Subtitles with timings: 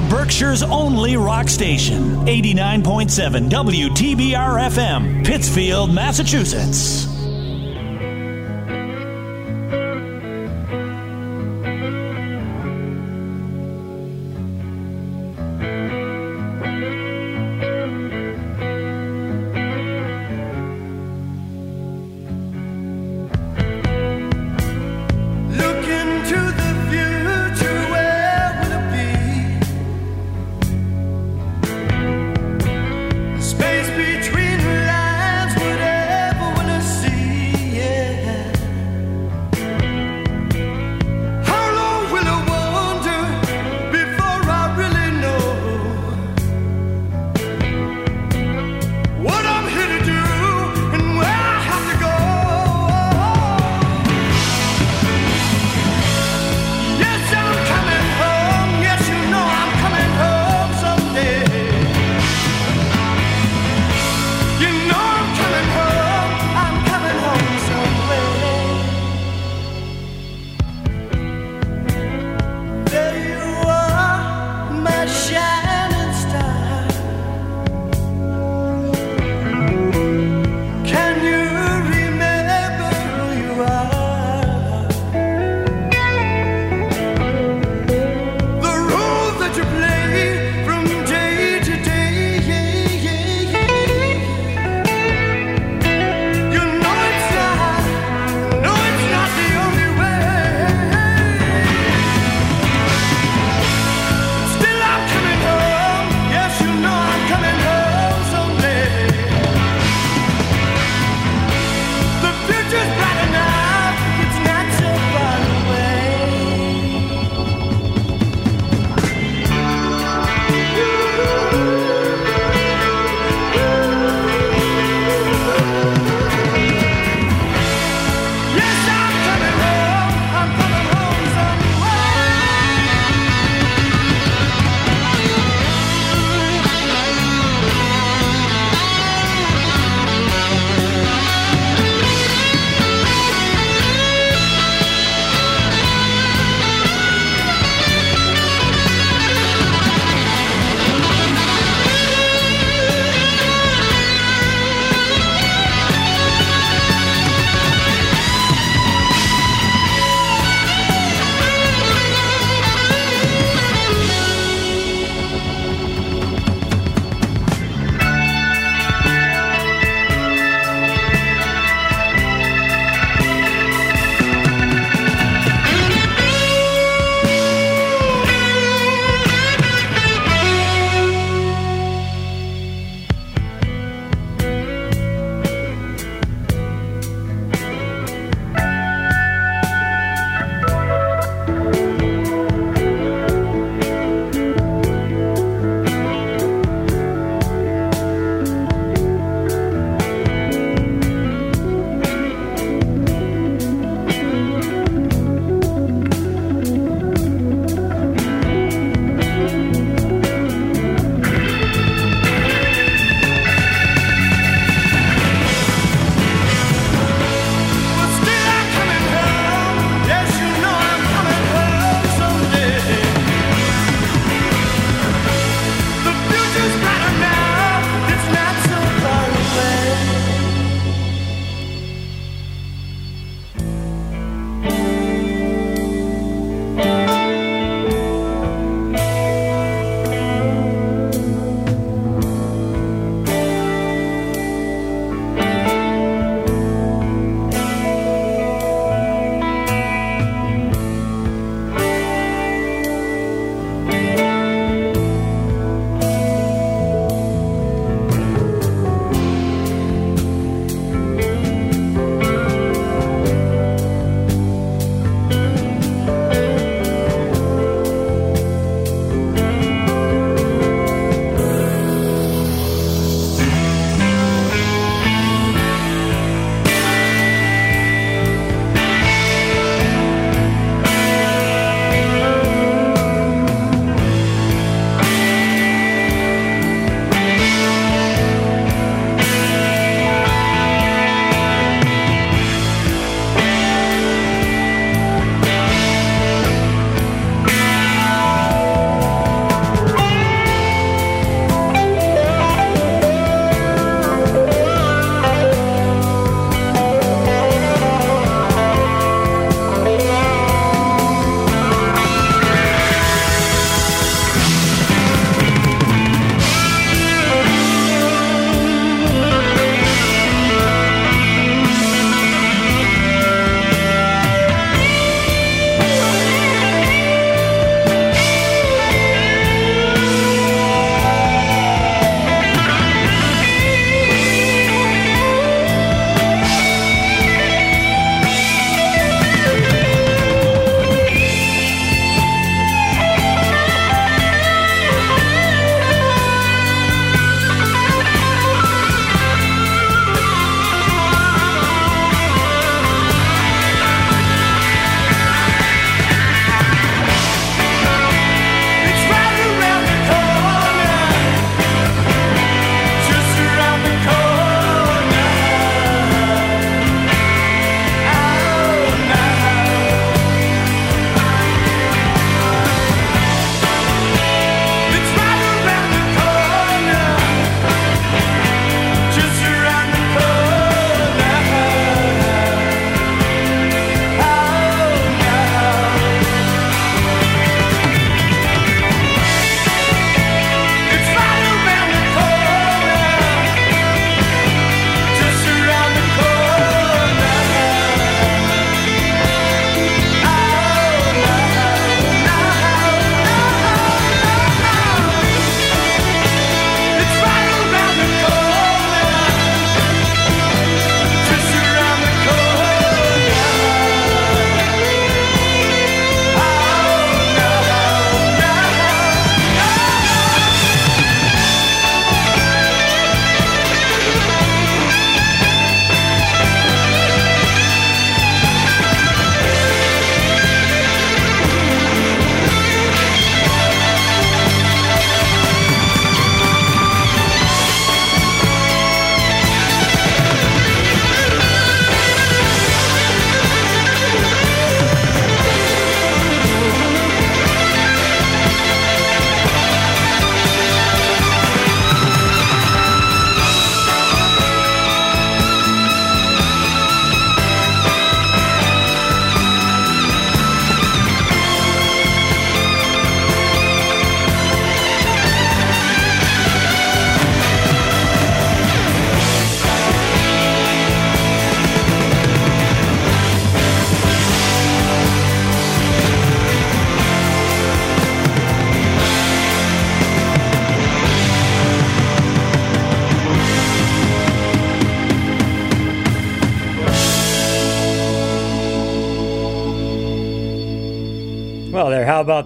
[0.00, 2.24] the Berkshire's only rock station.
[2.24, 7.19] 89.7 WTBR FM, Pittsfield, Massachusetts.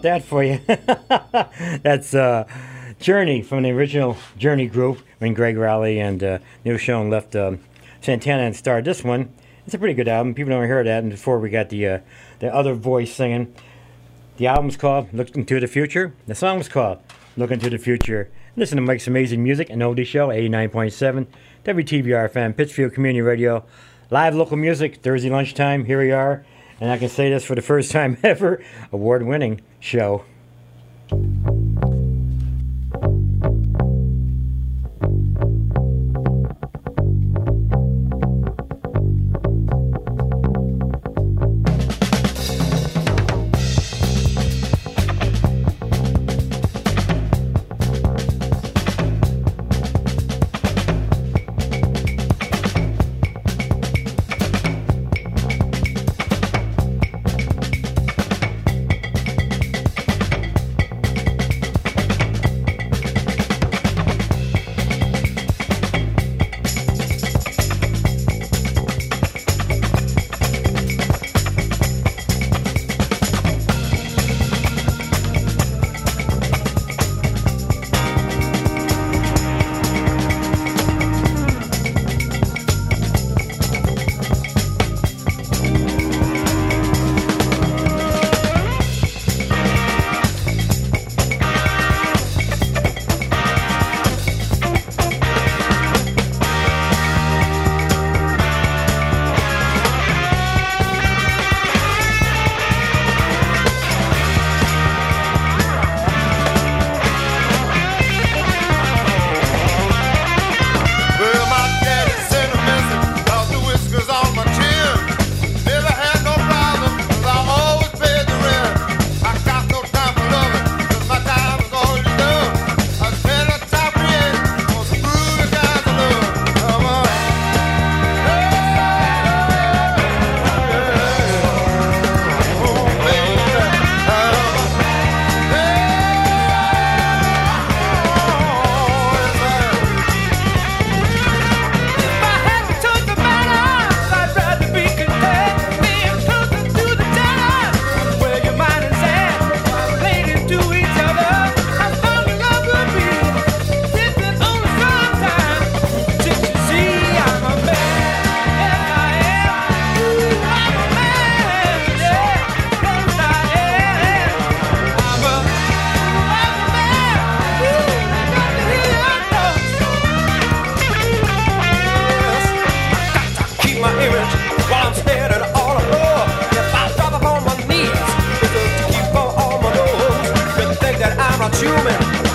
[0.05, 0.61] That for you?
[1.83, 2.49] That's uh,
[3.01, 7.59] Journey from the original Journey group when Greg Rolie and uh, Neal Schon left um,
[8.01, 9.35] Santana and started this one.
[9.67, 10.35] It's a pretty good album.
[10.35, 11.03] People don't hear that.
[11.03, 11.99] And before we got the uh,
[12.39, 13.55] the other voice singing.
[14.37, 16.13] The album's called Looking to the Future.
[16.27, 16.99] The song's called
[17.37, 18.31] Looking to the Future.
[18.57, 21.27] Listen to Mike's amazing music and oldie show, 89.7
[21.65, 23.65] WTBR FM, Pittsfield Community Radio.
[24.11, 25.85] Live local music, Thursday lunchtime.
[25.85, 26.45] Here we are.
[26.81, 28.63] And I can say this for the first time ever
[28.93, 30.25] award winning show.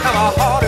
[0.03, 0.58] Have a heart.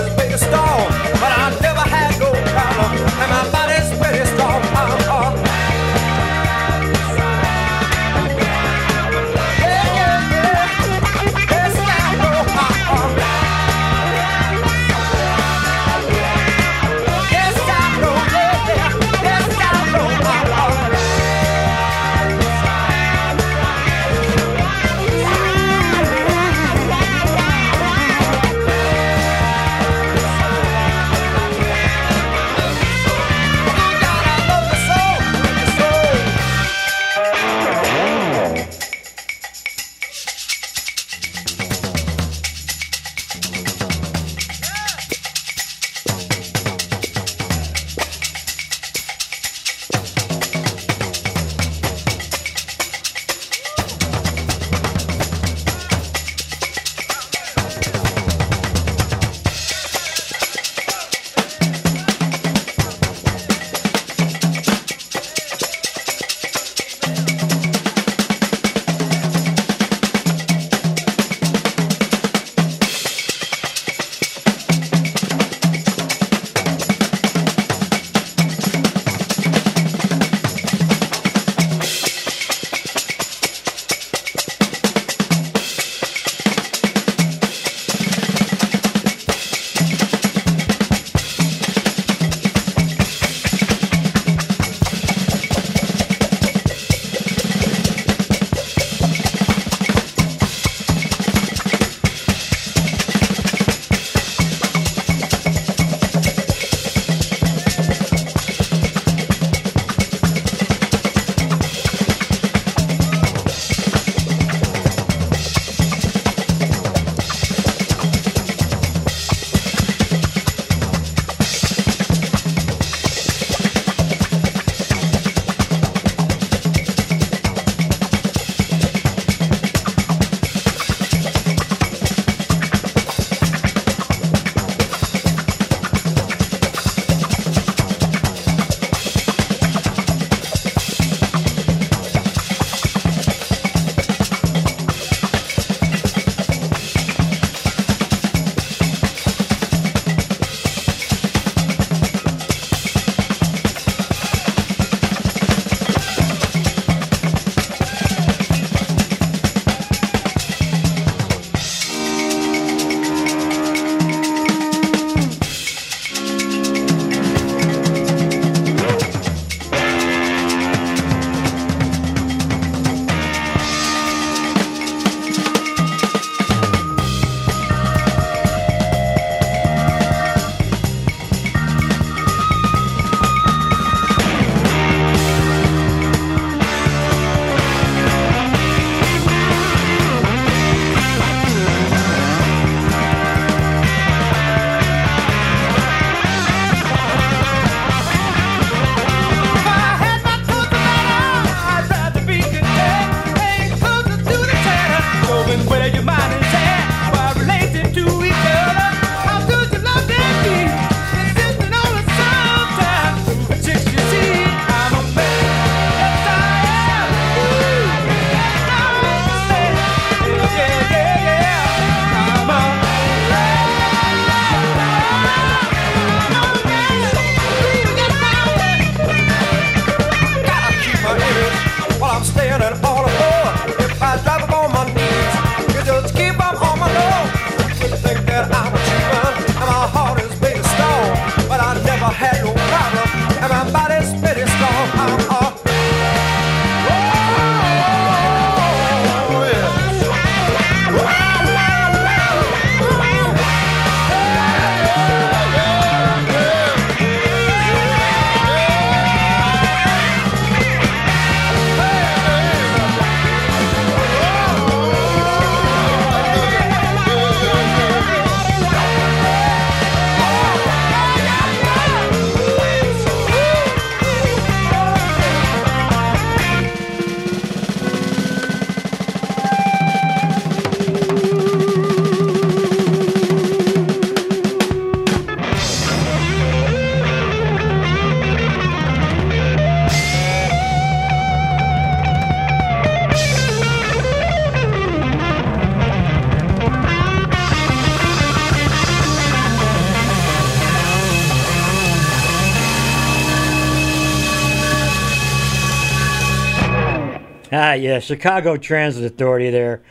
[307.71, 309.81] Ah, yeah, Chicago Transit Authority there.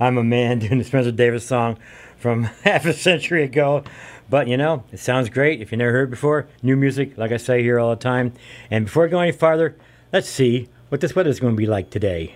[0.00, 1.78] I'm a man doing the Spencer Davis song
[2.18, 3.84] from half a century ago.
[4.28, 6.48] But you know, it sounds great if you never heard before.
[6.64, 8.32] New music, like I say here all the time.
[8.72, 9.76] And before I go any farther,
[10.12, 12.34] let's see what this weather is going to be like today.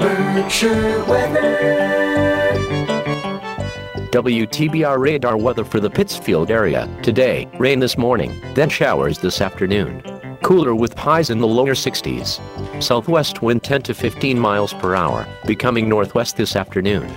[0.00, 1.54] Berkshire weather.
[4.10, 6.88] WTBR radar weather for the Pittsfield area.
[7.04, 10.02] Today, rain this morning, then showers this afternoon.
[10.44, 12.38] Cooler with highs in the lower 60s.
[12.82, 17.10] Southwest wind 10 to 15 miles per hour, becoming northwest this afternoon.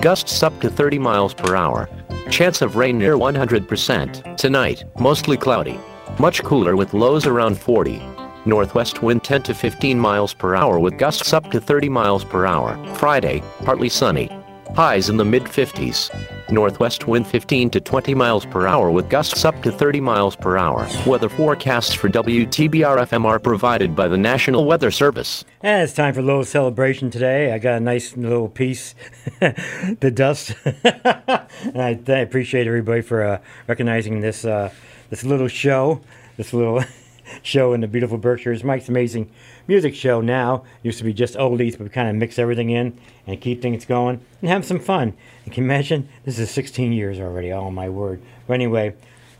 [0.00, 1.90] Gusts up to 30 miles per hour.
[2.30, 4.34] Chance of rain near 100%.
[4.38, 5.78] Tonight, mostly cloudy.
[6.18, 8.00] Much cooler with lows around 40.
[8.46, 12.46] Northwest wind 10 to 15 miles per hour with gusts up to 30 miles per
[12.46, 12.82] hour.
[12.94, 14.30] Friday, partly sunny.
[14.74, 16.10] Highs in the mid 50s.
[16.50, 20.56] Northwest wind 15 to 20 miles per hour with gusts up to 30 miles per
[20.56, 20.88] hour.
[21.06, 25.44] Weather forecasts for WTBR FM are provided by the National Weather Service.
[25.62, 27.52] And it's time for a little celebration today.
[27.52, 28.94] I got a nice little piece,
[29.40, 30.54] the dust.
[30.64, 34.72] and I, I, appreciate everybody for uh, recognizing this uh,
[35.10, 36.00] this little show,
[36.36, 36.84] this little
[37.42, 38.64] show in the beautiful Berkshires.
[38.64, 39.30] Mike's amazing
[39.70, 40.64] music show now.
[40.82, 43.84] Used to be just oldies, but we kind of mix everything in and keep things
[43.84, 45.14] going and have some fun.
[45.44, 46.08] And can you imagine?
[46.24, 47.52] This is 16 years already.
[47.52, 48.20] Oh my word.
[48.48, 48.96] But anyway,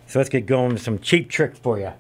[0.07, 1.93] so let's get going with some cheap tricks for you.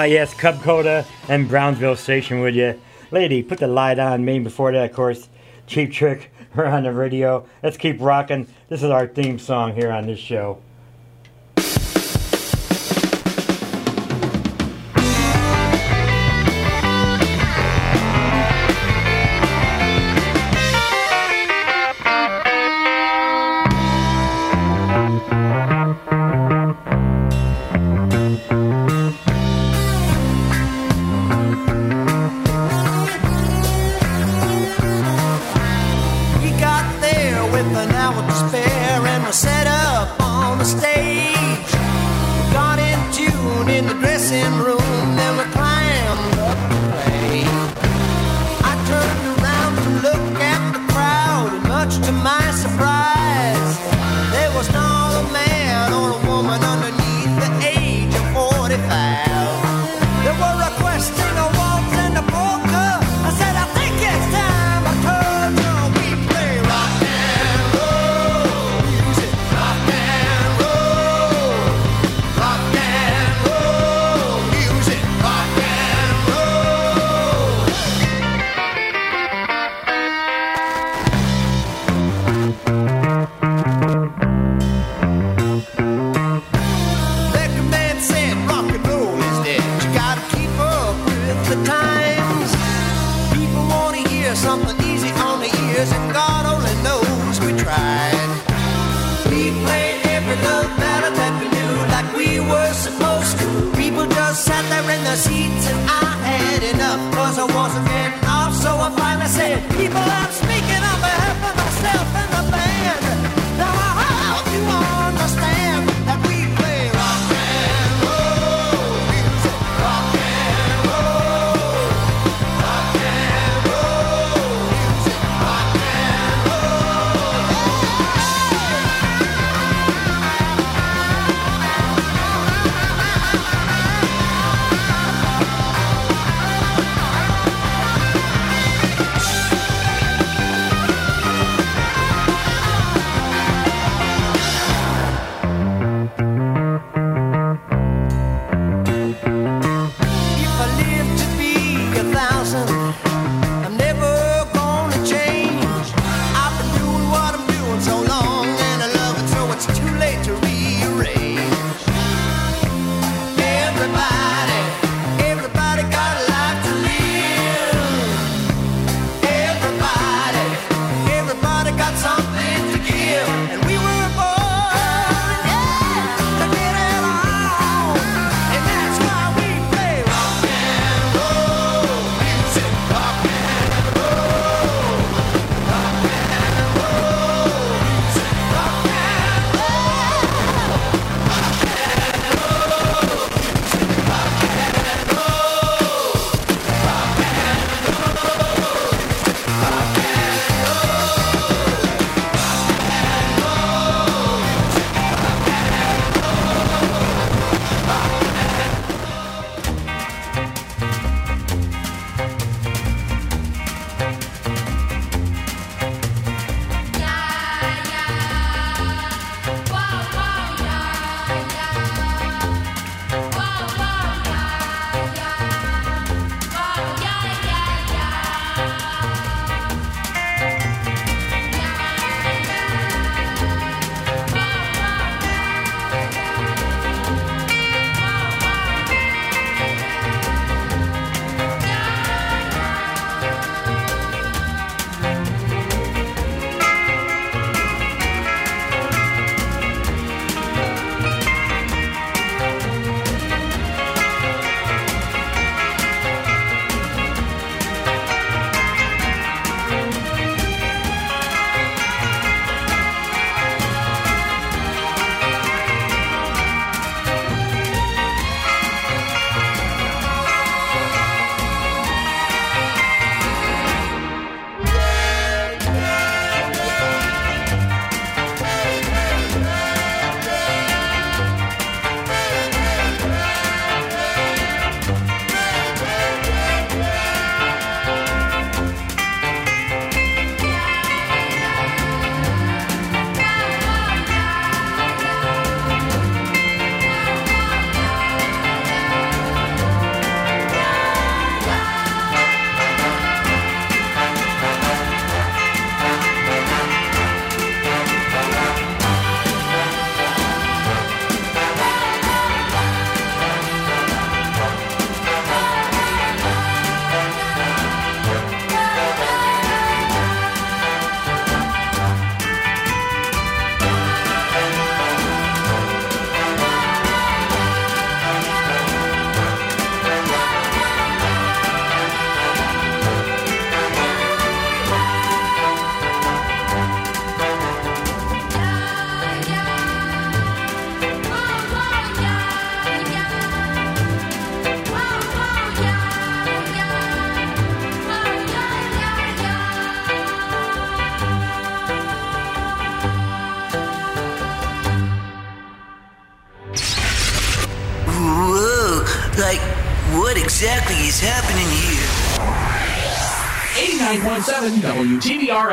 [0.00, 2.80] Ah, yes, Cub Koda and Brownsville Station, would you?
[3.10, 5.28] Lady, put the light on me before that, of course.
[5.66, 7.46] Cheap Trick, we're on the radio.
[7.62, 8.46] Let's keep rocking.
[8.70, 10.62] This is our theme song here on this show.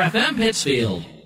[0.08, 1.17] FM Pittsfield.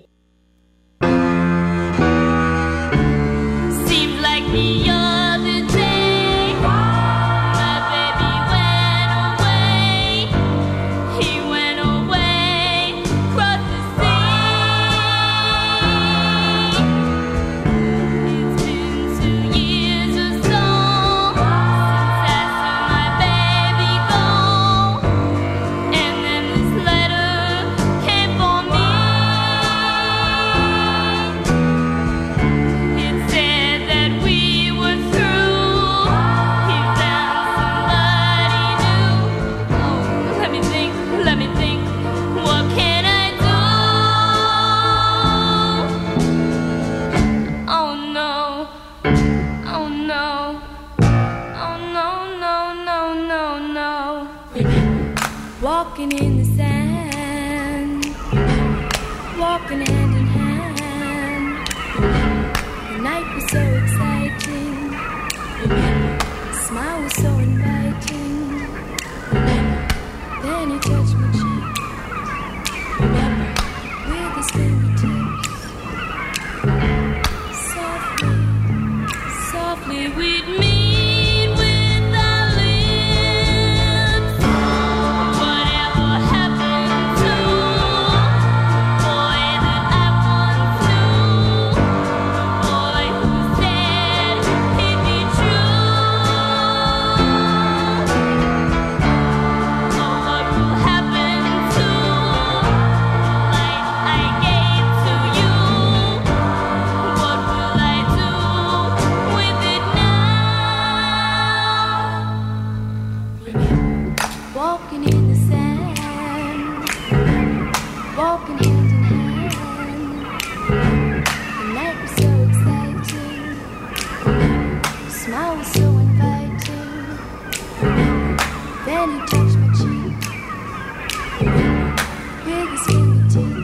[133.33, 133.62] To you?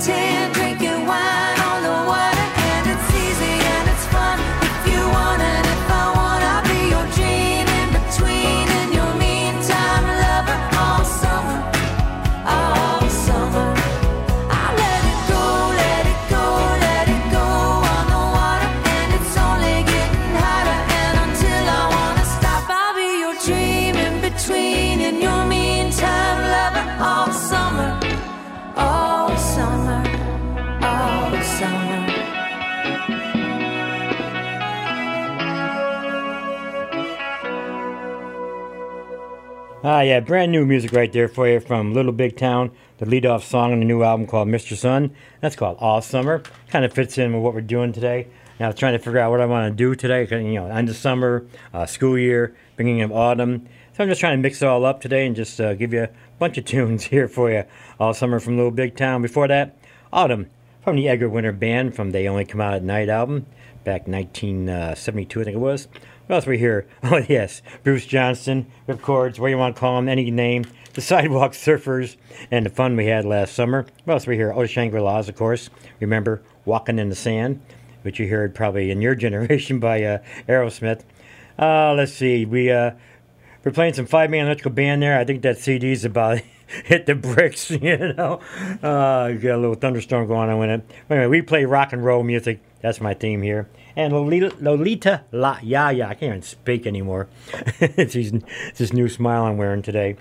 [0.00, 0.39] mountain.
[39.82, 43.42] Ah, yeah, brand new music right there for you from Little Big Town, the lead-off
[43.42, 44.76] song on the new album called Mr.
[44.76, 45.10] Sun.
[45.40, 46.42] That's called All Summer.
[46.68, 48.26] Kind of fits in with what we're doing today.
[48.58, 50.96] Now, trying to figure out what I want to do today, You know, end of
[50.96, 53.66] summer, uh, school year, beginning of autumn.
[53.96, 56.02] So I'm just trying to mix it all up today and just uh, give you
[56.02, 57.64] a bunch of tunes here for you.
[57.98, 59.22] All Summer from Little Big Town.
[59.22, 59.78] Before that,
[60.12, 60.50] Autumn
[60.84, 63.46] from the Edgar Winter Band from They Only Come Out at Night album
[63.84, 65.88] back 1972, I think it was.
[66.30, 66.86] What else we hear?
[67.02, 70.64] Oh, yes, Bruce Johnston, Rip Chords, what you want to call them, any name.
[70.94, 72.14] The Sidewalk Surfers,
[72.52, 73.84] and the fun we had last summer.
[74.04, 74.52] What else we hear?
[74.52, 75.70] Oh, Shangri-Las, of course.
[75.98, 77.60] Remember Walking in the Sand,
[78.02, 80.18] which you heard probably in your generation by uh,
[80.48, 81.02] Aerosmith.
[81.58, 82.92] Uh, let's see, we, uh,
[83.64, 85.18] we're playing some five-man electrical band there.
[85.18, 86.42] I think that CD's about
[86.84, 88.38] hit the bricks, you know.
[88.80, 90.90] Uh, got a little thunderstorm going on with it.
[91.10, 92.60] Anyway, we play rock and roll music.
[92.82, 93.68] That's my theme here.
[93.96, 96.08] And Lolita, Lolita La Ya Ya.
[96.08, 97.28] I can't even speak anymore.
[97.80, 98.14] it's,
[98.78, 100.16] this new smile I'm wearing today.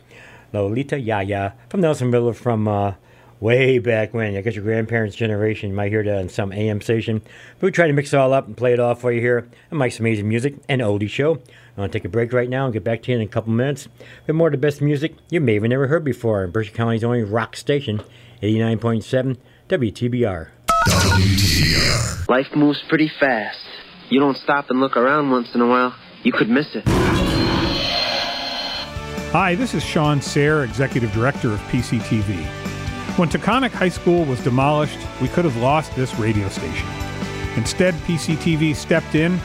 [0.51, 2.93] Lolita Ya Ya from Nelson Miller from uh,
[3.39, 4.35] way back when.
[4.35, 5.69] I guess your grandparents' generation.
[5.69, 7.21] You might hear that on some AM station.
[7.59, 9.47] But we try to mix it all up and play it off for you here
[9.71, 11.35] on Mike's Amazing Music and Oldie Show.
[11.35, 13.27] I'm going to take a break right now and get back to you in a
[13.27, 13.87] couple minutes
[14.27, 17.03] with more of the best music you may have never heard before in Berkshire County's
[17.03, 18.01] only rock station,
[18.41, 19.37] 89.7
[19.69, 20.49] WTBR.
[22.29, 23.65] Life moves pretty fast.
[24.09, 26.83] You don't stop and look around once in a while, you could miss it.
[29.31, 32.45] Hi, this is Sean Sayre, Executive Director of PCTV.
[33.17, 36.87] When Taconic High School was demolished, we could have lost this radio station.
[37.55, 39.39] Instead, PCTV stepped in,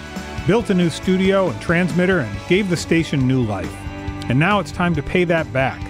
[0.46, 3.74] built a new studio and transmitter, and gave the station new life.
[4.28, 5.80] And now it's time to pay that back.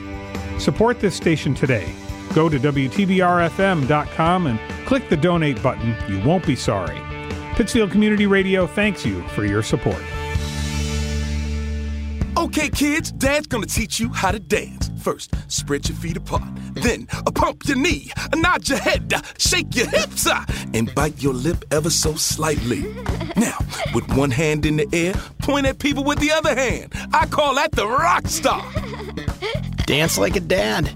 [0.58, 1.92] Support this station today.
[2.34, 5.96] Go to WTBRFM.com and click the donate button.
[6.08, 7.00] You won't be sorry.
[7.54, 10.02] Pittsfield Community Radio thanks you for your support.
[12.36, 14.90] Okay, kids, Dad's gonna teach you how to dance.
[15.00, 16.48] First, spread your feet apart.
[16.74, 20.92] Then, uh, pump your knee, uh, nod your head, uh, shake your hips, uh, and
[20.94, 22.82] bite your lip ever so slightly.
[23.36, 23.58] Now,
[23.94, 26.92] with one hand in the air, point at people with the other hand.
[27.12, 28.64] I call that the rock star.
[29.86, 30.90] Dance like a dad.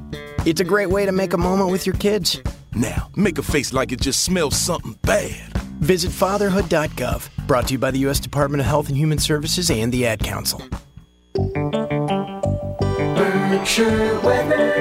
[0.47, 2.41] It's a great way to make a moment with your kids.
[2.75, 5.53] Now, make a face like it just smells something bad.
[5.81, 7.47] Visit fatherhood.gov.
[7.47, 8.21] Brought to you by the U.S.
[8.21, 10.63] Department of Health and Human Services and the Ad Council.
[13.15, 14.75] Berkshire weather.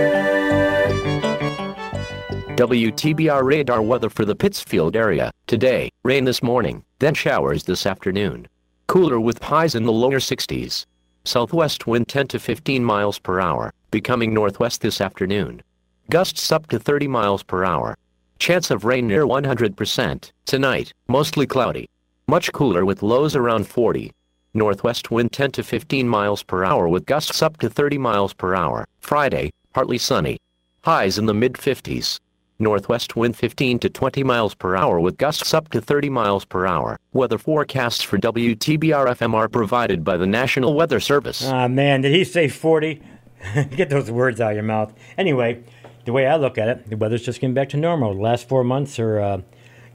[2.58, 5.32] WTBR radar weather for the Pittsfield area.
[5.46, 8.48] Today, rain this morning, then showers this afternoon.
[8.88, 10.86] Cooler with highs in the lower 60s.
[11.24, 15.62] Southwest wind 10 to 15 miles per hour, becoming northwest this afternoon.
[16.10, 17.96] Gusts up to 30 miles per hour.
[18.40, 20.32] Chance of rain near 100%.
[20.46, 21.88] Tonight, mostly cloudy.
[22.28, 24.12] Much cooler with lows around 40.
[24.54, 28.56] Northwest wind 10 to 15 miles per hour with gusts up to 30 miles per
[28.56, 28.86] hour.
[29.00, 30.38] Friday, partly sunny.
[30.84, 32.20] Highs in the mid 50s.
[32.60, 36.66] Northwest wind 15 to 20 miles per hour with gusts up to 30 miles per
[36.66, 36.98] hour.
[37.14, 41.46] Weather forecasts for WTBR FM are provided by the National Weather Service.
[41.46, 43.00] Ah, man, did he say 40?
[43.76, 44.94] Get those words out of your mouth.
[45.18, 45.64] Anyway,
[46.06, 48.14] the way I look at it, the weather's just getting back to normal.
[48.14, 49.42] The last four months are uh,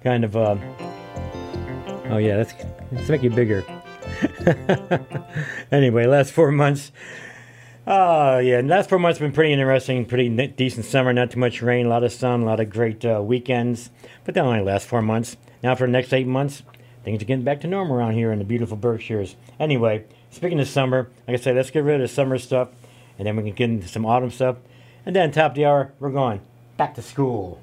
[0.03, 0.37] kind of.
[0.37, 0.57] Uh,
[2.11, 2.55] oh, yeah, let's,
[2.93, 3.65] let's make you bigger.
[5.73, 6.93] anyway, last four months.
[7.85, 10.05] Oh, yeah, last four months have been pretty interesting.
[10.05, 13.05] Pretty decent summer, not too much rain, a lot of sun, a lot of great
[13.05, 13.91] uh, weekends.
[14.25, 15.37] But that only last four months.
[15.63, 16.63] Now, for the next eight months,
[17.05, 19.35] things are getting back to normal around here in the beautiful Berkshires.
[19.59, 22.69] Anyway, speaking of summer, like I said, let's get rid of the summer stuff,
[23.23, 24.57] and then we can get into some autumn stuff.
[25.07, 26.41] And then, top of the hour, we're going
[26.77, 27.63] back to school.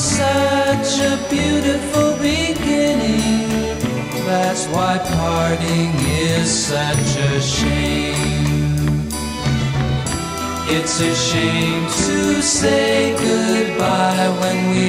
[0.00, 3.48] such a beautiful beginning.
[4.24, 9.08] That's why parting is such a shame.
[10.72, 14.86] It's a shame to say goodbye when we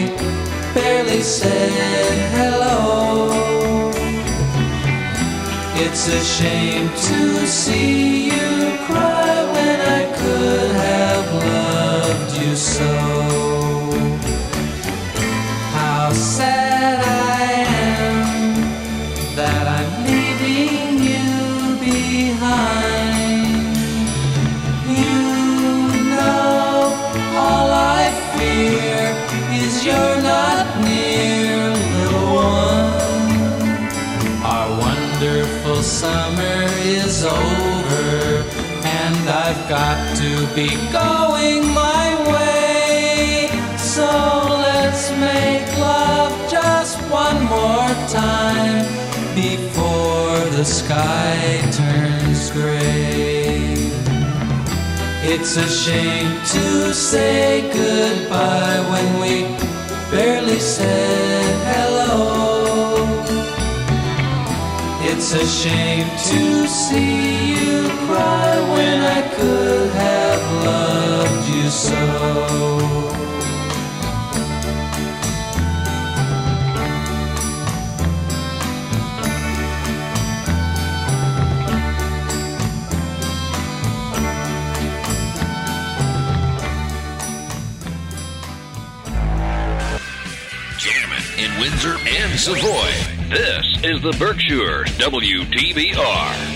[0.74, 3.32] barely said hello.
[5.76, 13.21] It's a shame to see you cry when I could have loved you so.
[37.22, 38.44] is over,
[38.84, 43.50] and I've got to be going my way.
[43.78, 44.10] So
[44.68, 48.86] let's make love just one more time
[49.36, 53.92] before the sky turns gray.
[55.24, 59.34] It's a shame to say goodbye when we
[60.12, 61.31] barely said.
[65.24, 71.96] It's a shame to see you cry when I could have loved you so.
[90.80, 93.11] Jamming in Windsor and Savoy.
[93.32, 96.51] This is the Berkshire WTBR.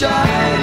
[0.00, 0.59] shine.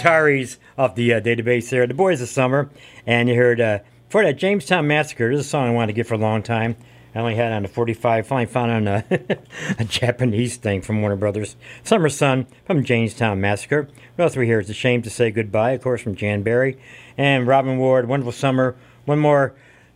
[0.00, 1.86] Ataris off the uh, database there.
[1.86, 2.70] The Boys of Summer.
[3.06, 5.92] And you heard, uh, for that Jamestown Massacre, this is a song I wanted to
[5.92, 6.76] get for a long time.
[7.14, 8.26] I only had on the 45.
[8.26, 9.04] Finally found on a,
[9.78, 11.56] a Japanese thing from Warner Brothers.
[11.82, 13.88] Summer Sun from Jamestown Massacre.
[14.16, 14.60] What else we hear?
[14.60, 16.78] It's a shame to say goodbye, of course, from Jan Berry.
[17.18, 18.76] And Robin Ward, Wonderful Summer.
[19.04, 19.54] One more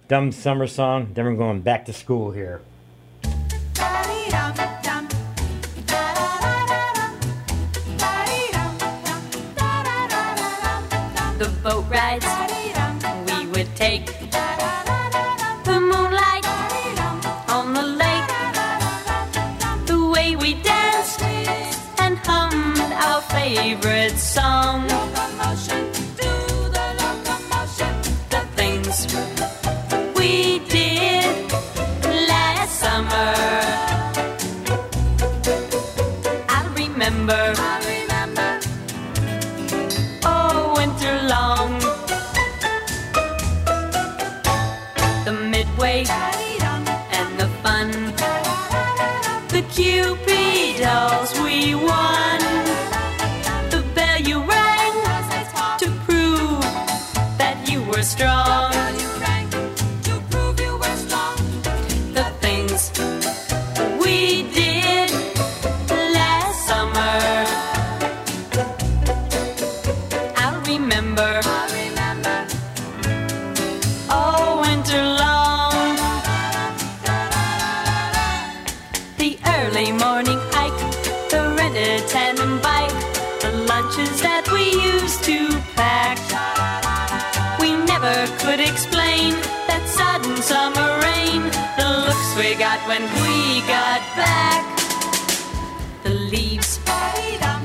[0.09, 1.13] dumb summer song.
[1.15, 2.61] Then we're going back to school here.
[11.45, 12.54] The boat rides
[92.95, 94.63] when we got back.
[96.05, 96.79] The leaves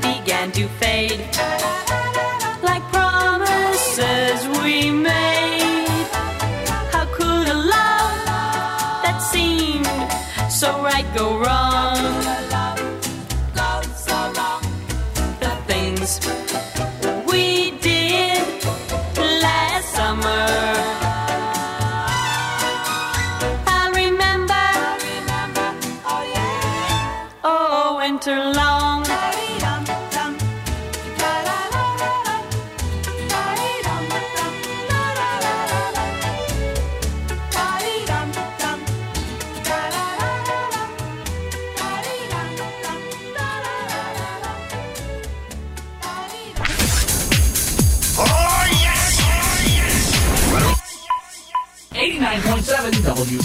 [0.01, 1.38] began to fade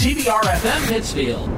[0.05, 1.54] WTBR FM Pittsfield.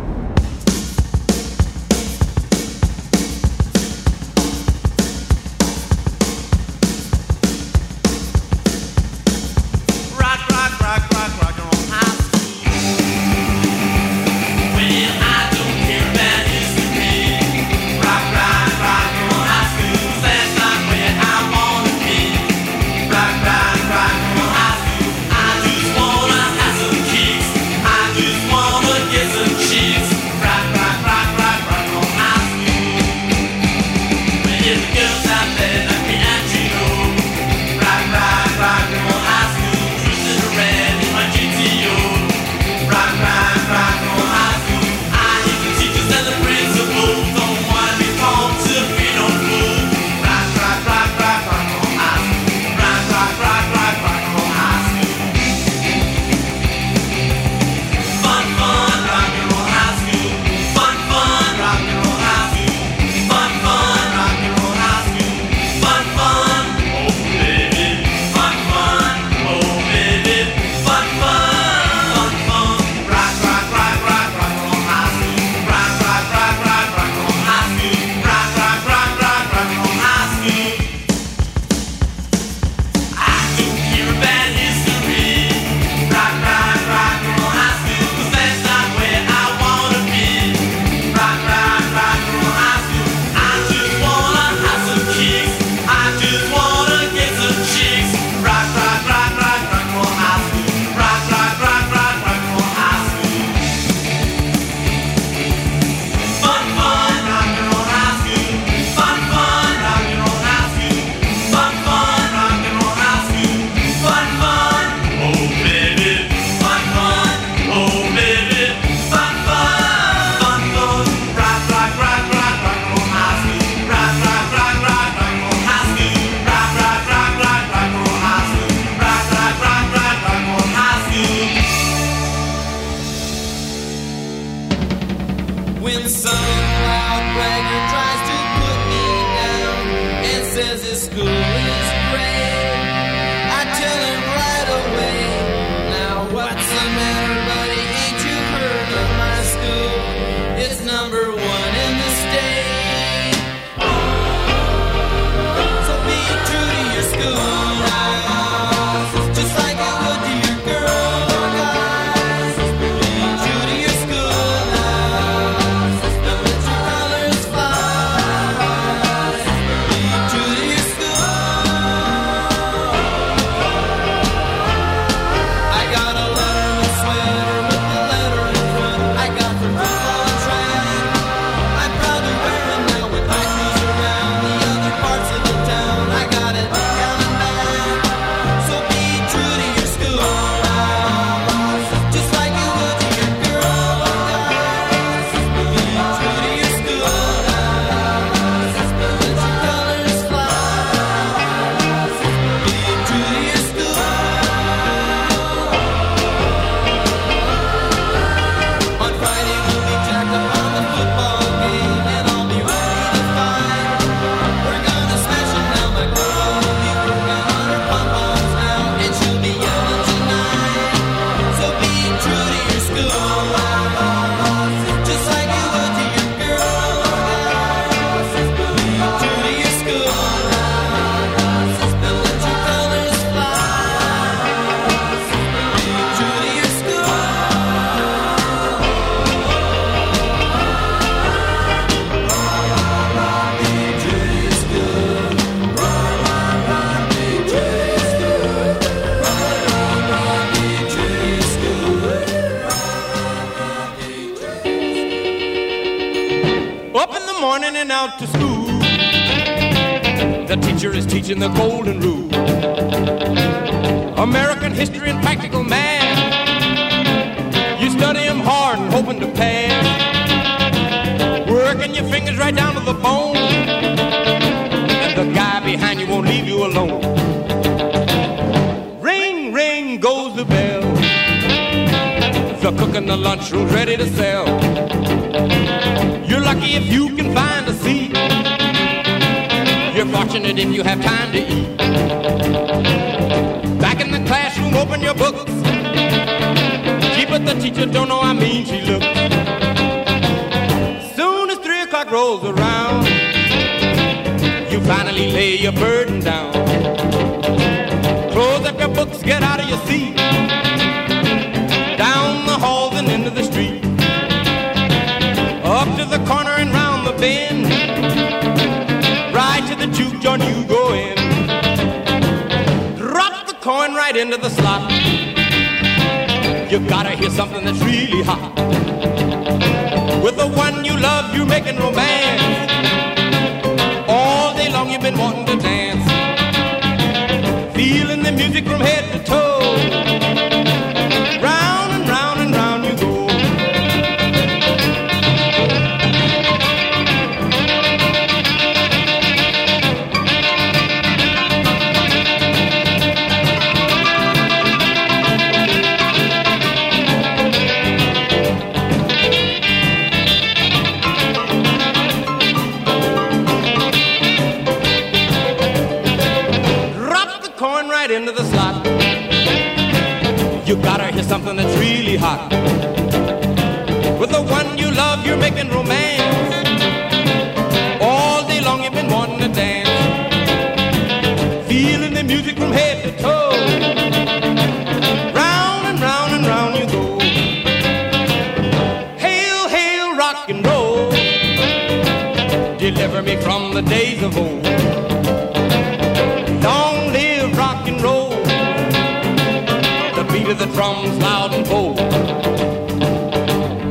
[400.58, 402.00] the drums loud and bold.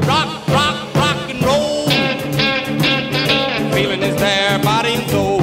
[0.04, 1.86] Rock, rock, rock and roll.
[3.72, 5.38] Feeling is there, body and soul.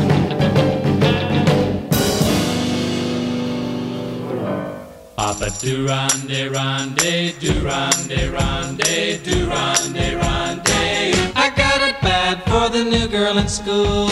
[5.16, 11.34] Papa do Rande, Durande, Rande, Durande, Rande.
[11.36, 14.10] I got it bad for the new girl in school.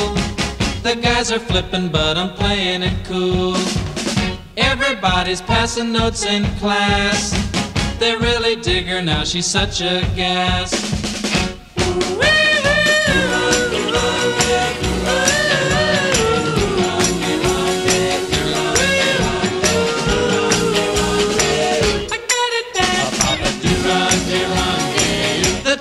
[0.84, 3.58] The guys are flipping, but I'm playing it cool.
[4.58, 7.32] Everybody's passing notes in class.
[8.00, 11.02] They really dig her now, she's such a gas.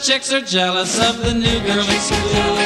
[0.02, 2.56] Chicks are jealous of the new girl in school.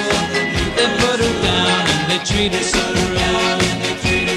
[0.76, 2.78] They put her down and they treat her so
[3.12, 3.83] rough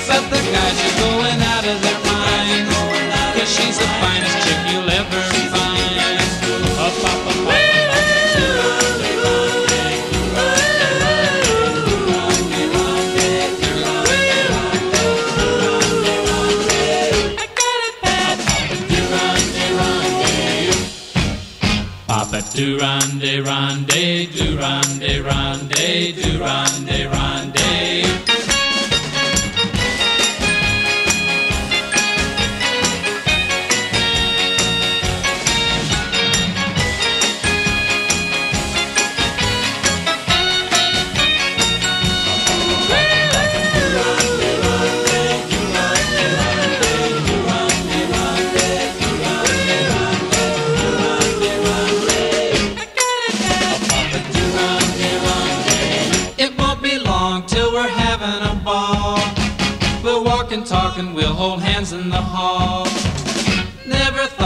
[0.08, 2.68] but the guys are going out of their mind.
[3.36, 4.37] Cause she's the finest.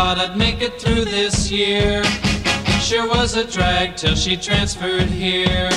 [0.04, 2.04] thought I'd make it through this year.
[2.82, 5.70] Sure was a drag till she transferred here.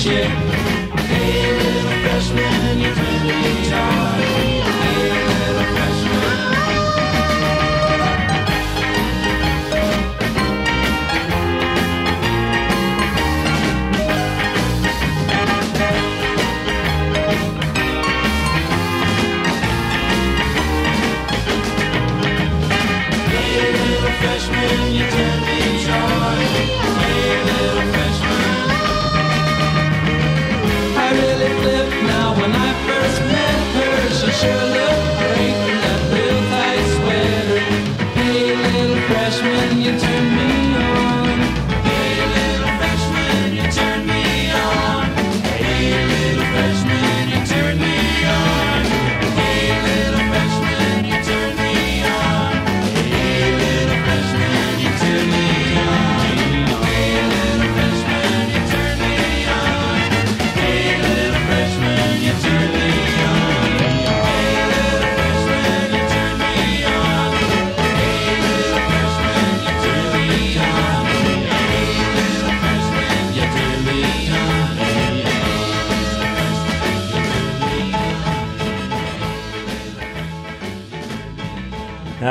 [0.00, 0.49] shit.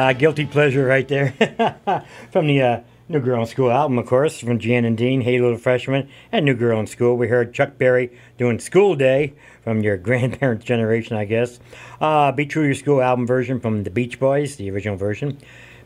[0.10, 1.36] Uh, guilty pleasure right there.
[2.32, 5.40] from the uh, New Girl in School album, of course, from Jan and Dean, Hey
[5.40, 7.16] Little Freshman, and New Girl in School.
[7.16, 11.60] We heard Chuck Berry doing School Day from your grandparents' generation, I guess.
[12.02, 15.38] Uh, Be True Your School album version from the Beach Boys, the original version,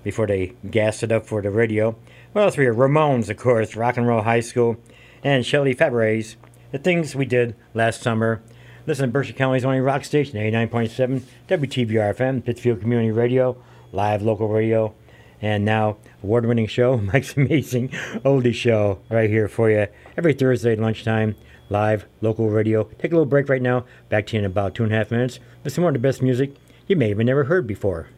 [0.06, 1.94] before they gassed it up for the radio.
[2.32, 2.74] What else we hear?
[2.74, 4.78] Ramones, of course, Rock and Roll High School,
[5.22, 6.38] and Shelley Fabares
[6.72, 8.42] The Things We Did Last Summer.
[8.88, 13.58] Listen to Berkshire County's only rock station, 89.7 WTBR FM, Pittsfield Community Radio,
[13.94, 14.94] live local radio,
[15.42, 17.90] and now award winning show, Mike's Amazing
[18.26, 19.88] Oldie Show, right here for you
[20.18, 21.36] every Thursday at lunchtime,
[21.70, 22.84] live local radio.
[22.84, 23.86] Take a little break right now.
[24.10, 26.00] Back to you in about two and a half minutes with some more of the
[26.00, 26.54] best music
[26.88, 28.10] you may have never heard before.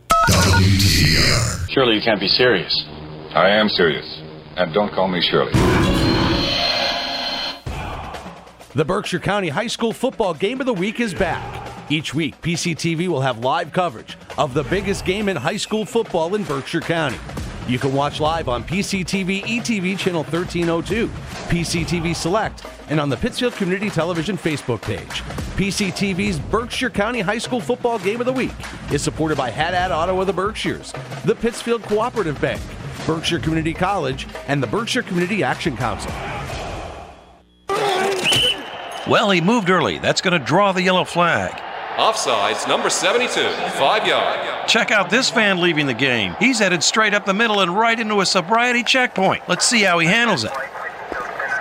[1.70, 2.86] Surely you can't be serious.
[3.36, 4.22] I am serious.
[4.58, 5.52] And don't call me Shirley.
[8.74, 11.75] The Berkshire County High School Football Game of the Week is back.
[11.88, 16.34] Each week, PCTV will have live coverage of the biggest game in high school football
[16.34, 17.20] in Berkshire County.
[17.68, 21.08] You can watch live on PCTV ETV channel 1302,
[21.48, 25.22] PCTV Select, and on the Pittsfield Community Television Facebook page.
[25.58, 28.54] PCTV's Berkshire County High School Football Game of the Week
[28.92, 30.92] is supported by Haddad Auto of the Berkshires,
[31.24, 32.62] the Pittsfield Cooperative Bank,
[33.06, 36.12] Berkshire Community College, and the Berkshire Community Action Council.
[39.08, 40.00] Well, he moved early.
[40.00, 41.62] That's going to draw the yellow flag.
[41.96, 43.30] Offsides, number 72,
[43.78, 44.68] five yard.
[44.68, 46.36] Check out this fan leaving the game.
[46.40, 49.44] He's headed straight up the middle and right into a sobriety checkpoint.
[49.48, 50.52] Let's see how he handles it.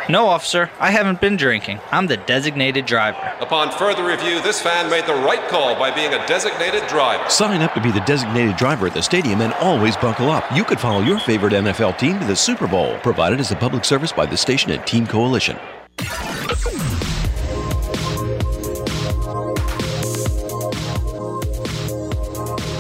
[0.09, 1.79] No, officer, I haven't been drinking.
[1.93, 3.17] I'm the designated driver.
[3.41, 7.31] Upon further review, this fan made the right call by being a designated driver.
[7.31, 10.45] Sign up to be the designated driver at the stadium and always buckle up.
[10.53, 13.85] You could follow your favorite NFL team to the Super Bowl, provided as a public
[13.85, 15.57] service by the station and Team Coalition.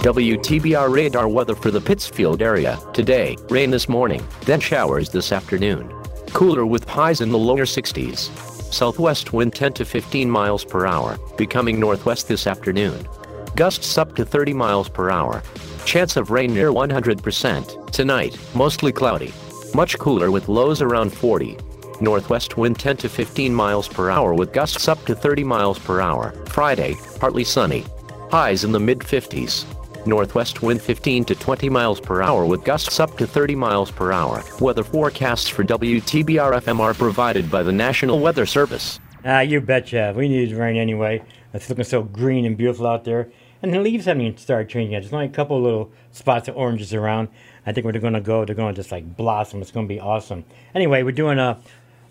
[0.05, 2.79] WTBR radar weather for the Pittsfield area.
[2.93, 5.89] Today, rain this morning, then showers this afternoon.
[6.35, 8.29] Cooler with highs in the lower 60s.
[8.71, 13.09] Southwest wind 10 to 15 miles per hour, becoming northwest this afternoon.
[13.57, 15.43] Gusts up to 30 miles per hour.
[15.87, 17.91] Chance of rain near 100%.
[17.91, 19.33] Tonight, mostly cloudy.
[19.73, 21.57] Much cooler with lows around 40.
[22.03, 26.03] Northwest wind 10 to 15 miles per hour with gusts up to 30 miles per
[26.03, 26.33] hour.
[26.49, 27.87] Friday, partly sunny.
[28.31, 29.65] Highs in the mid 50s.
[30.07, 34.13] Northwest wind 15 to 20 miles per hour with gusts up to 30 miles per
[34.13, 34.43] hour.
[34.61, 39.01] Weather forecasts for WTBR FM are provided by the National Weather Service.
[39.25, 40.13] Ah, you betcha.
[40.17, 41.23] We need rain anyway.
[41.55, 43.31] It's looking so green and beautiful out there.
[43.63, 45.01] And the leaves haven't even started changing yet.
[45.01, 47.29] There's only a couple little spots of oranges around.
[47.65, 49.63] I think where they're going to go, they're going to just like blossom.
[49.63, 50.45] It's going to be awesome.
[50.75, 51.59] Anyway, we're doing, uh,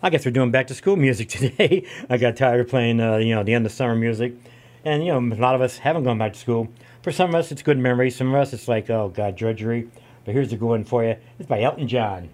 [0.01, 1.85] I guess we're doing back to school music today.
[2.09, 4.33] I got tired of playing, uh, you know, the end of summer music.
[4.83, 6.69] And, you know, a lot of us haven't gone back to school.
[7.03, 8.15] For some of us, it's good memories.
[8.15, 9.89] Some of us, it's like, oh, God, drudgery.
[10.23, 11.17] But here's a good one for you.
[11.37, 12.29] It's by Elton John.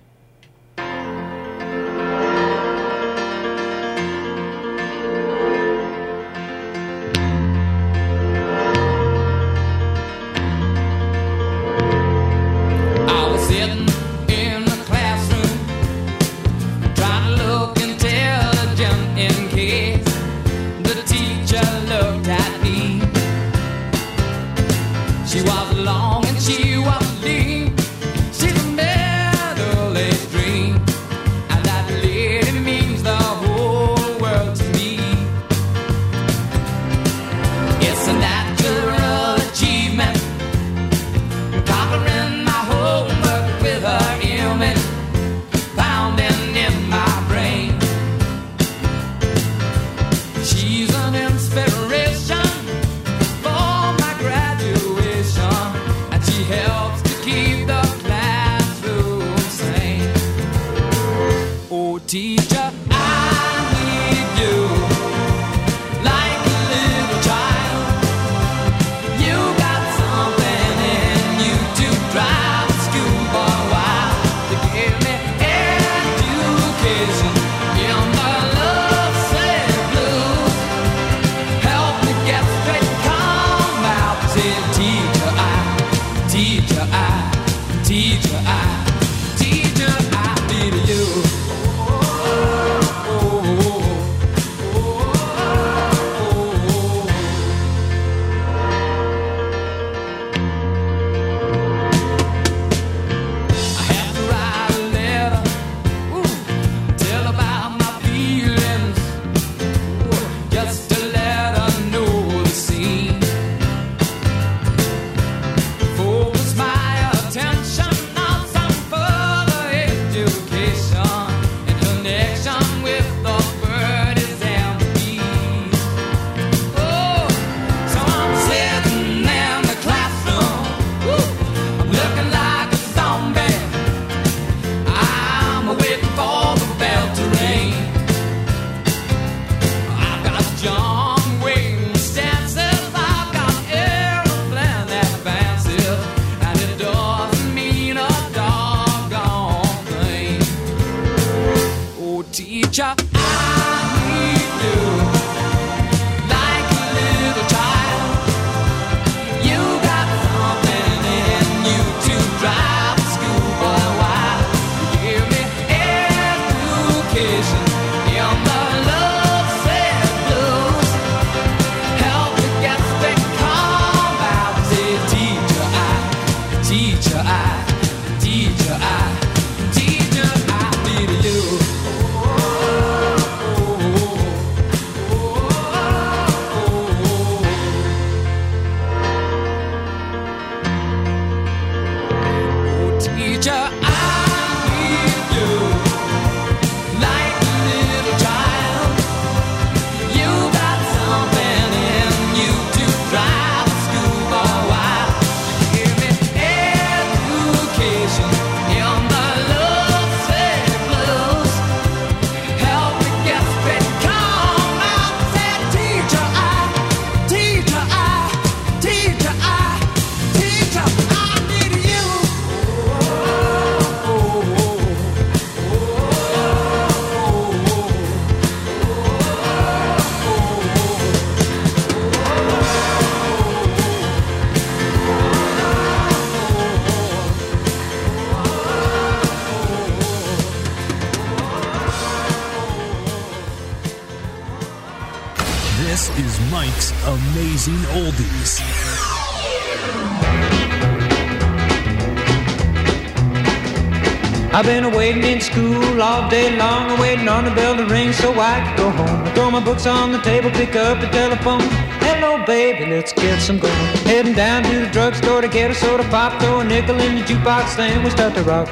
[256.30, 259.26] Day long, I'm waiting on the bell to ring so I can go home.
[259.26, 261.62] I throw my books on the table, pick up the telephone.
[262.06, 263.74] Hello, baby, let's get some going.
[264.06, 267.22] Heading down to the drugstore to get a soda pop, throw a nickel in the
[267.22, 268.68] jukebox, then we start to rock.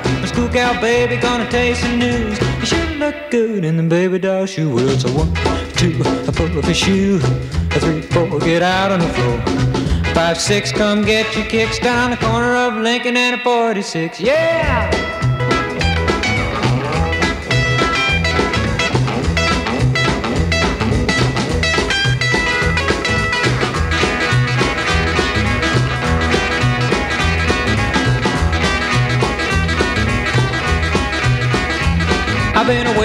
[0.53, 2.39] Gal, baby, gonna taste some news.
[2.59, 4.73] You sure look good in the baby doll shoe.
[4.73, 5.33] Well, it's a one,
[5.73, 10.13] two, a pull up a shoe, a three, four, get out on the floor.
[10.13, 14.19] Five, six, come get your kicks down the corner of Lincoln and a 46.
[14.19, 14.96] Yeah!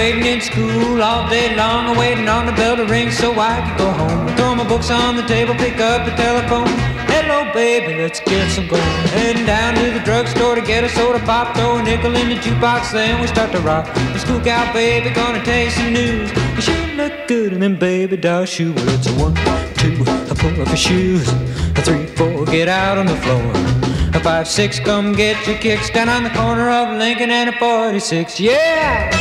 [0.03, 3.77] Waiting in school all day long, waiting on the bell to ring so I can
[3.77, 4.35] go home.
[4.35, 6.67] Throw my books on the table, pick up the telephone.
[7.07, 8.81] Hello, baby, let's get some going.
[9.15, 12.35] Heading down to the drugstore to get a soda pop, throw a nickel in the
[12.35, 13.85] jukebox, then we start to rock.
[14.43, 16.29] Gal, baby, gonna taste some news.
[16.59, 18.75] Sure look good in them baby doll shoes.
[18.75, 19.35] Well, it's a one,
[19.79, 21.29] two, a pull up your shoes.
[21.77, 23.51] A three, four, get out on the floor.
[24.13, 27.53] A five, six, come get your kicks down on the corner of Lincoln and a
[27.57, 28.41] 46.
[28.41, 29.12] Yeah!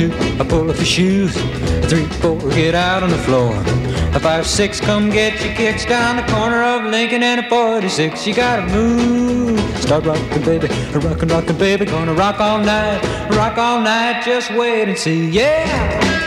[0.00, 1.36] Two, I pull up your shoes.
[1.36, 3.54] A three, four, get out on the floor.
[4.16, 8.26] A five, six, come get your kicks down the corner of Lincoln and a 46.
[8.26, 9.60] You gotta move.
[9.80, 10.68] Start rocking, baby.
[10.94, 11.84] Rockin', rockin', baby.
[11.84, 13.00] Gonna rock all night.
[13.30, 14.22] Rock all night.
[14.24, 15.28] Just wait and see.
[15.28, 16.19] Yeah!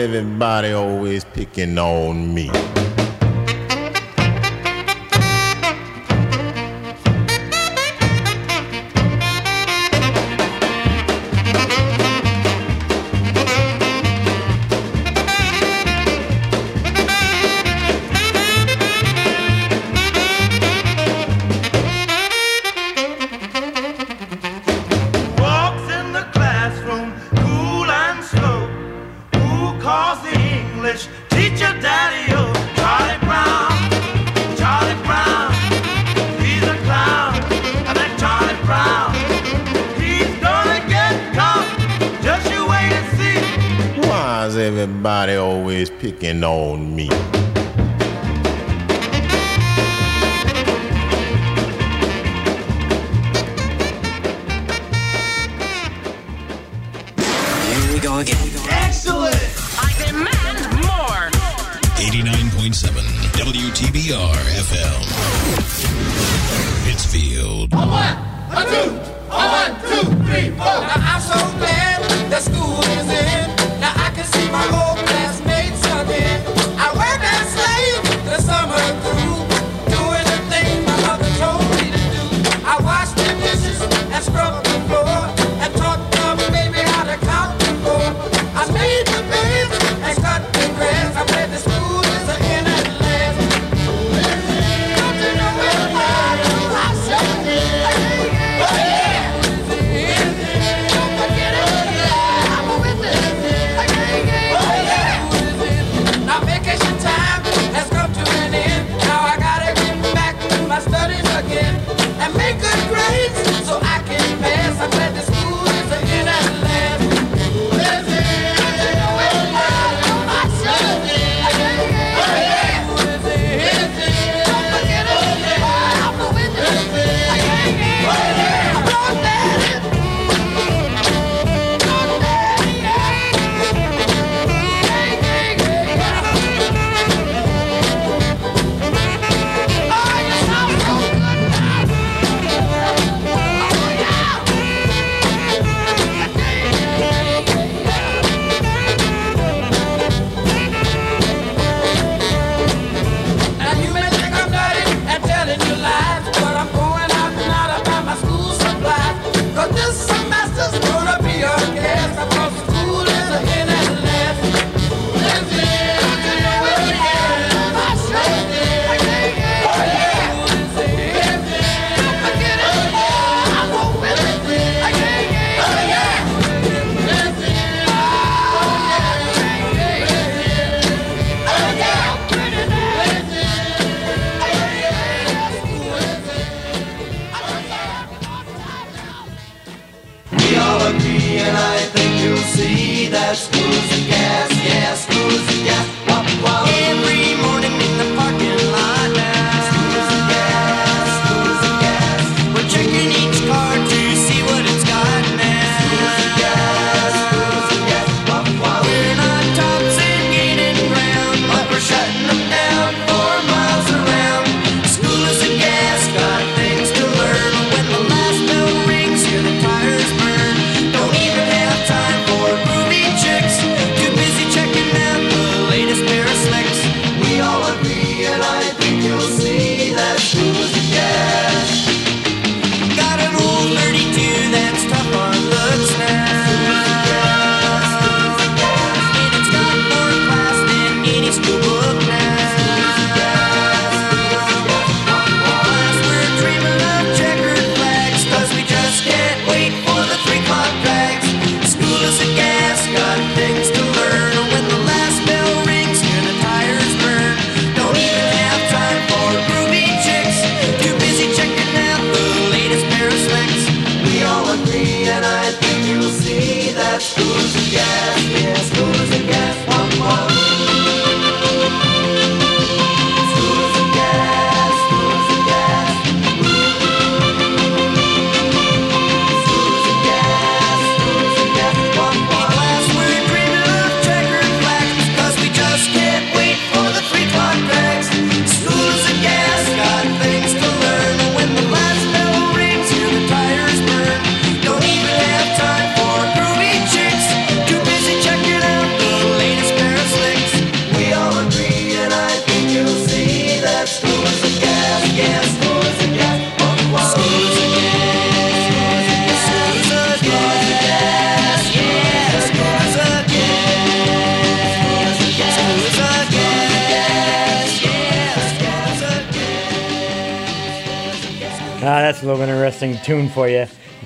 [0.00, 2.50] Everybody always picking on me?
[46.44, 47.19] On me?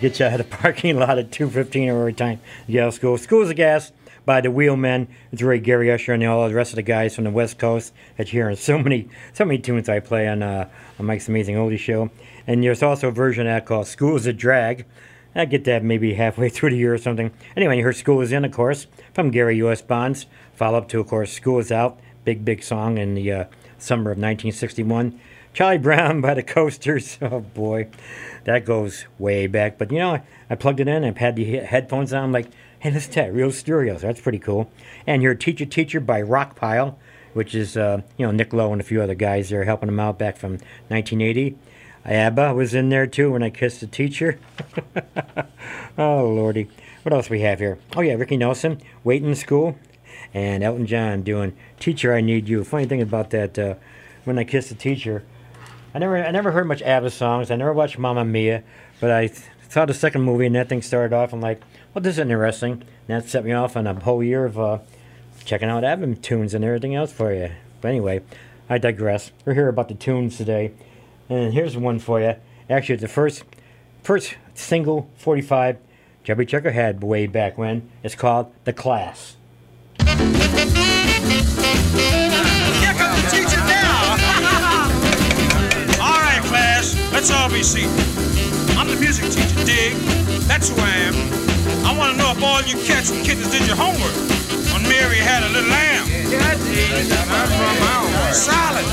[0.04, 3.16] Get you out of the parking lot at 2.15 every time you school.
[3.16, 3.90] School's of Gas
[4.26, 5.08] by the Wheelmen.
[5.32, 7.94] It's Ray Gary Usher and all the rest of the guys from the West Coast
[8.18, 10.68] that you hear in so many, so many tunes I play on, uh,
[10.98, 12.10] on Mike's Amazing Oldie Show.
[12.46, 14.84] And there's also a version of that called School's a Drag.
[15.34, 17.32] I get that maybe halfway through the year or something.
[17.56, 19.80] Anyway, you heard School is In, of course, from Gary U.S.
[19.80, 20.26] Bonds.
[20.54, 21.98] Follow up to, of course, School is Out.
[22.26, 23.44] Big, big song in the uh,
[23.78, 25.18] summer of 1961.
[25.54, 27.16] Charlie Brown by the Coasters.
[27.22, 27.88] Oh, boy.
[28.42, 29.78] That goes way back.
[29.78, 31.04] But, you know, I, I plugged it in.
[31.04, 32.24] I've had the headphones on.
[32.24, 32.48] I'm like,
[32.80, 33.32] hey, to that.
[33.32, 34.02] Real stereos.
[34.02, 34.70] That's pretty cool.
[35.06, 36.96] And your Teacher Teacher by Rockpile,
[37.32, 40.00] which is, uh, you know, Nick Lowe and a few other guys there helping him
[40.00, 40.58] out back from
[40.88, 41.56] 1980.
[42.04, 44.38] ABBA was in there too when I kissed the teacher.
[45.98, 46.68] oh lordy,
[47.02, 47.78] what else we have here?
[47.96, 49.78] Oh yeah, Ricky Nelson, Waiting in School,
[50.34, 53.76] and Elton John doing "Teacher, I Need You." Funny thing about that, uh,
[54.24, 55.24] when I kissed the teacher,
[55.94, 57.52] I never, I never heard much ABBA songs.
[57.52, 58.64] I never watched Mamma Mia,
[59.00, 59.30] but I
[59.68, 61.32] saw the second movie and that thing started off.
[61.32, 61.60] I'm like,
[61.94, 62.72] well, this is interesting.
[62.72, 64.78] And that set me off on a whole year of uh,
[65.44, 67.52] checking out ABBA tunes and everything else for you.
[67.80, 68.22] But anyway,
[68.68, 69.30] I digress.
[69.44, 70.72] We're here about the tunes today.
[71.28, 72.34] And here's one for you.
[72.68, 73.44] Actually, the first
[74.02, 75.78] first single 45
[76.24, 77.90] Chubby Checker had way back when.
[78.02, 79.36] It's called The Class.
[87.24, 87.88] Be seated.
[88.76, 89.96] I'm the music teacher, dig.
[90.44, 91.14] That's who I am.
[91.86, 94.12] I want to know if all you cats and kittens did your homework
[94.74, 96.04] when Mary had a little lamb.
[96.28, 97.10] Yeah, I did.
[97.12, 98.32] I'm from my.
[98.32, 98.84] Solid.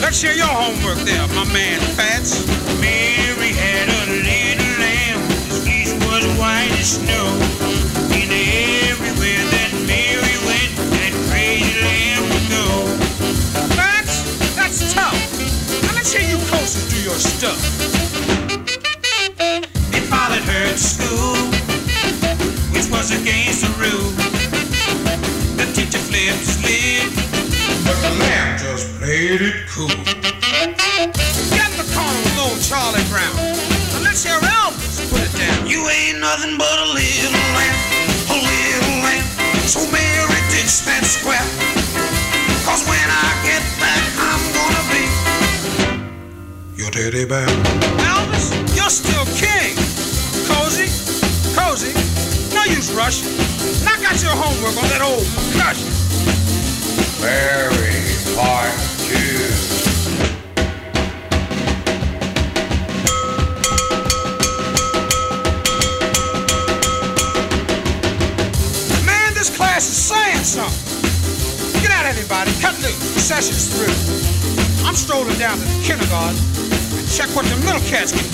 [0.00, 2.46] Let's hear your homework there, my man Fats.
[2.78, 5.18] Mary had a little lamb.
[5.50, 7.93] His fleece was white as snow.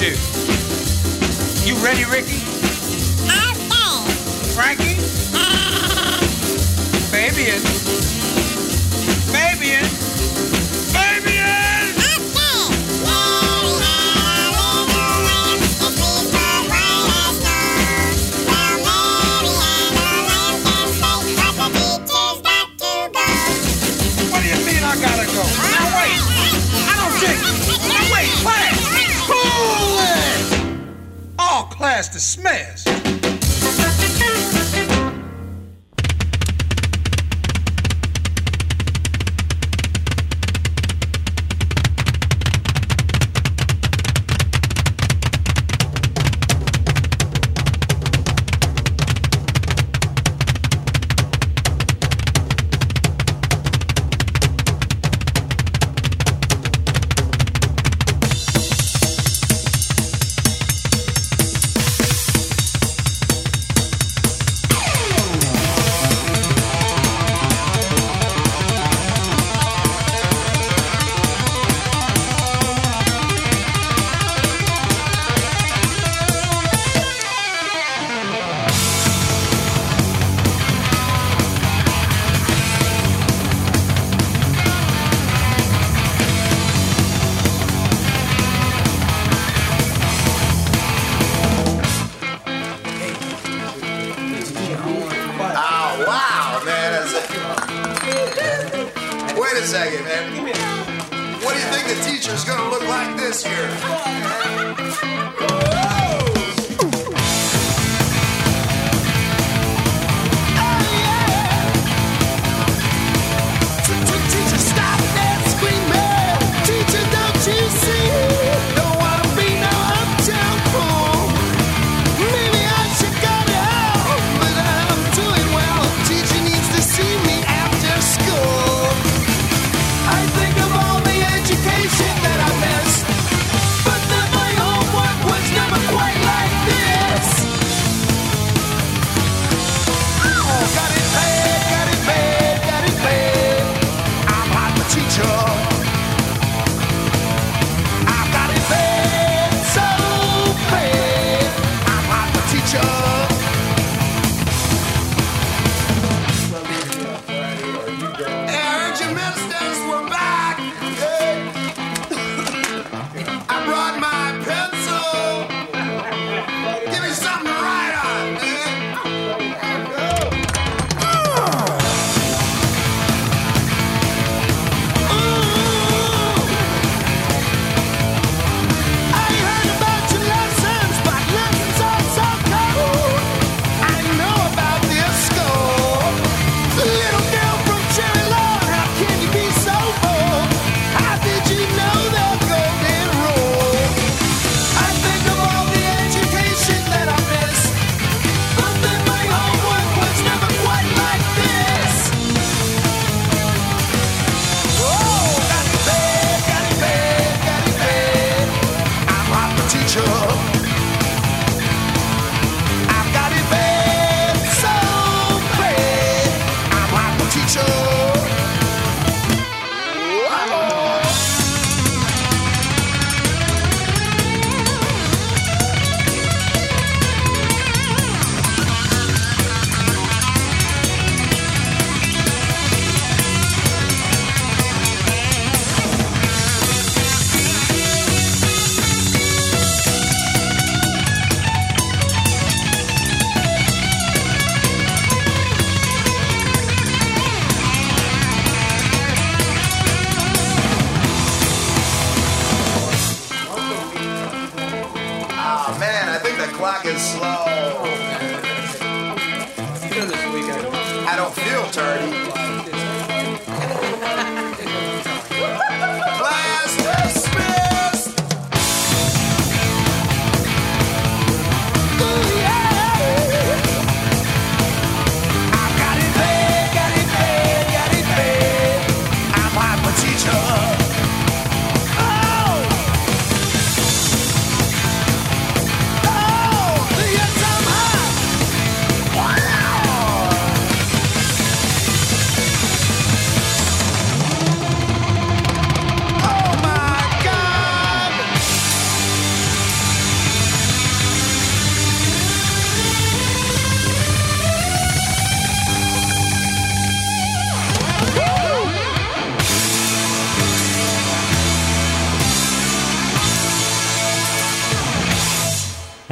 [0.00, 0.16] Do.
[1.66, 2.39] You ready, Ricky?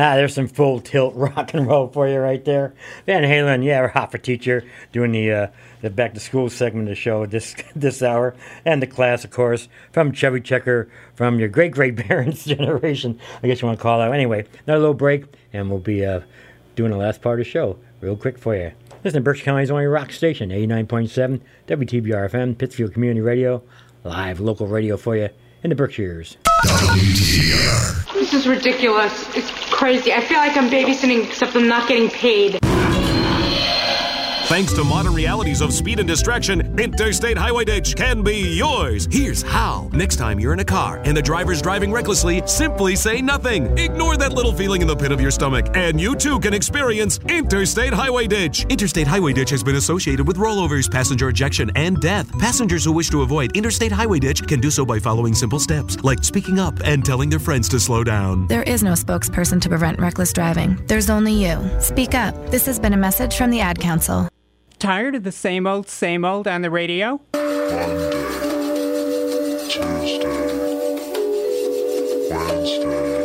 [0.09, 2.73] Ah, there's some full tilt rock and roll for you right there.
[3.05, 5.47] Van Halen, yeah, we're hot for teacher, doing the uh,
[5.83, 9.31] the back to school segment of the show this this hour, and the class, of
[9.31, 13.21] course, from Chubby Checker, from your great great parents' generation.
[13.43, 14.15] I guess you want to call out.
[14.15, 16.21] Anyway, another little break, and we'll be uh,
[16.75, 18.73] doing the last part of the show real quick for you.
[19.05, 23.63] Listen to Berkshire County's only rock station, 89.7 WTBR FM, Pittsfield Community Radio,
[24.05, 25.29] live local radio for you
[25.63, 26.39] in the Berkshires.
[28.15, 29.29] This is ridiculous.
[29.37, 30.13] It's crazy.
[30.13, 32.59] I feel like I'm babysitting, except I'm not getting paid.
[34.49, 39.07] Thanks to modern realities of speed and distraction, Interstate Highway Ditch can be yours.
[39.11, 39.91] Here's how.
[39.93, 43.77] Next time you're in a car and the driver's driving recklessly, simply say nothing.
[43.77, 47.19] Ignore that little feeling in the pit of your stomach, and you too can experience
[47.29, 48.65] Interstate Highway Ditch.
[48.71, 52.27] Interstate Highway Ditch has been associated with rollovers, passenger ejection, and death.
[52.39, 56.03] Passengers who wish to avoid Interstate Highway Ditch can do so by following simple steps,
[56.03, 58.47] like speaking up and telling their friends to slow down.
[58.47, 60.83] There is no spokesperson to prevent reckless driving.
[60.87, 61.71] There's only you.
[61.81, 62.35] Speak up.
[62.51, 64.27] This has been a message from the Ad Council.
[64.79, 67.21] Tired of the same old, same old on the radio?
[67.35, 68.13] Monday,
[69.69, 70.39] Tuesday,
[72.31, 73.19] Wednesday,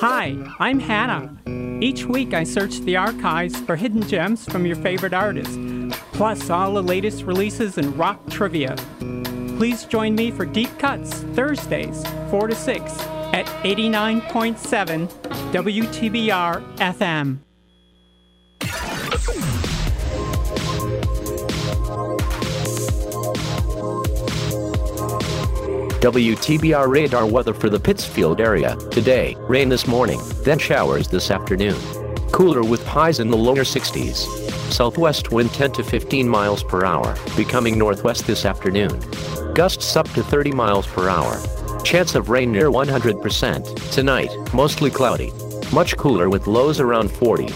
[0.00, 1.32] Hi, I'm Hannah.
[1.80, 5.56] Each week I search the archives for hidden gems from your favorite artists,
[6.12, 8.74] plus all the latest releases and rock trivia.
[9.58, 15.08] Please join me for Deep Cuts Thursdays, 4 to 6 at 89.7
[15.52, 17.38] WTBR FM.
[26.00, 28.74] WTBR radar weather for the Pittsfield area.
[28.90, 31.76] Today, rain this morning, then showers this afternoon.
[32.32, 34.16] Cooler with highs in the lower 60s.
[34.72, 38.98] Southwest wind 10 to 15 miles per hour, becoming northwest this afternoon.
[39.52, 41.38] Gusts up to 30 miles per hour.
[41.86, 43.92] Chance of rain near 100%.
[43.92, 45.32] Tonight, mostly cloudy.
[45.72, 47.48] Much cooler with lows around 40.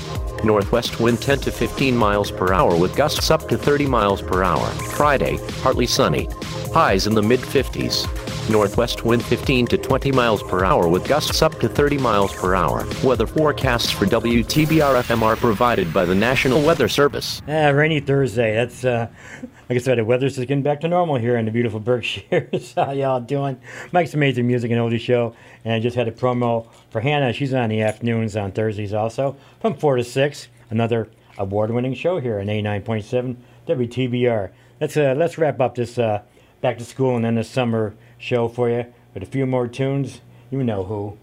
[0.45, 4.45] Northwest wind 10 to 15 miles per hour with gusts up to 30 miles per
[4.45, 4.65] hour.
[4.95, 6.29] Friday, partly sunny.
[6.73, 8.07] Highs in the mid 50s.
[8.51, 12.55] Northwest wind 15 to 20 miles per hour with gusts up to 30 miles per
[12.55, 12.87] hour.
[13.03, 17.41] Weather forecasts for WTBR FM are provided by the National Weather Service.
[17.49, 18.55] Ah, rainy Thursday.
[18.55, 19.09] That's uh,
[19.69, 22.75] like I said, the weather's just getting back to normal here in the beautiful Berkshires.
[22.77, 23.61] How y'all doing?
[23.93, 27.33] Mike's Amazing Music and Oldie Show, and I just had a promo for Hannah.
[27.33, 30.49] She's on the afternoons on Thursdays also from four to six.
[30.71, 31.09] Another
[31.39, 34.51] award-winning show here on A nine point seven WTBR.
[34.81, 36.23] Let's uh, let's wrap up this uh,
[36.61, 40.21] back to school and then the summer show for you with a few more tunes.
[40.51, 41.17] You know who.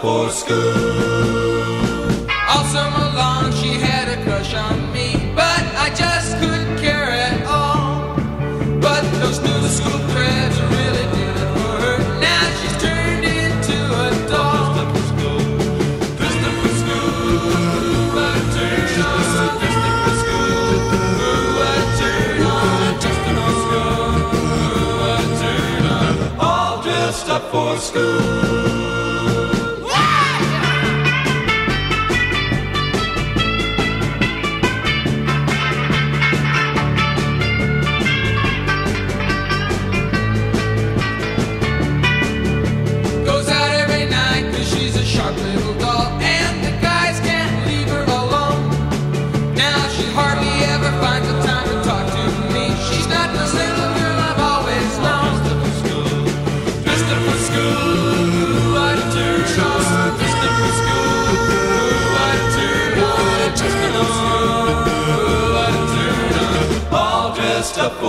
[0.00, 0.58] For school.
[2.48, 7.46] All summer long she had a crush on me, but I just couldn't care at
[7.46, 8.16] all.
[8.80, 11.98] But those new school crabs really did it for her.
[12.20, 14.74] Now she's turned into a doll.
[16.18, 19.20] Dressed up for school, a turn on.
[19.60, 20.76] Dressed up for school,
[21.62, 23.00] a turn on.
[23.02, 24.12] Dressed up for school,
[25.08, 26.14] a turn on.
[26.40, 28.35] All dressed up for school.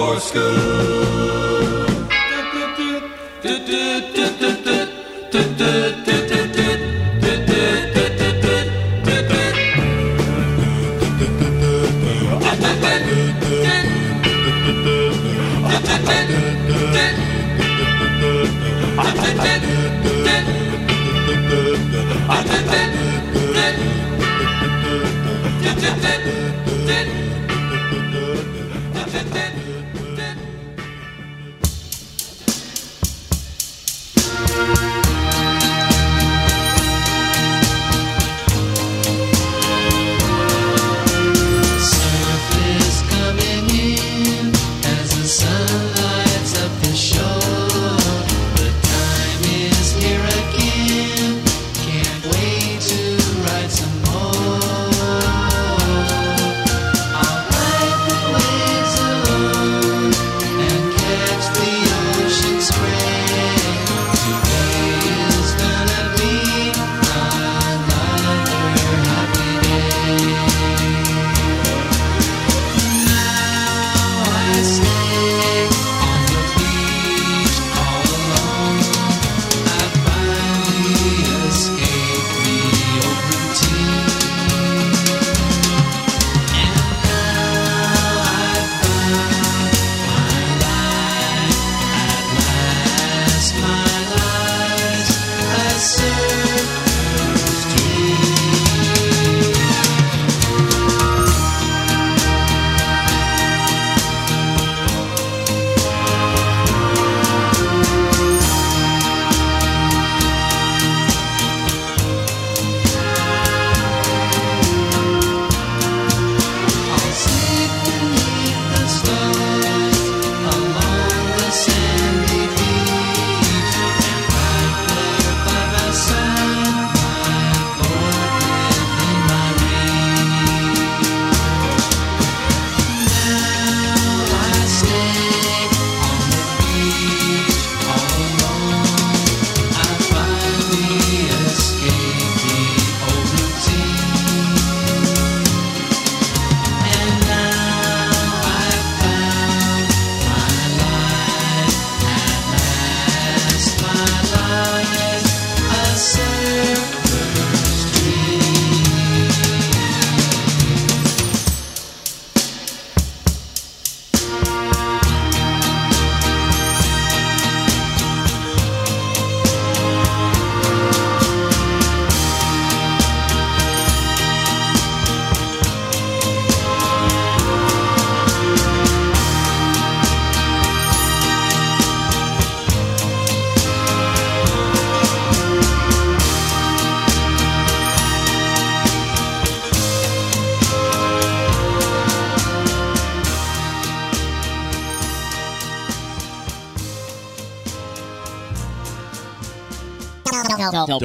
[0.07, 1.17] For school.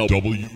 [0.09, 0.52] WTBR.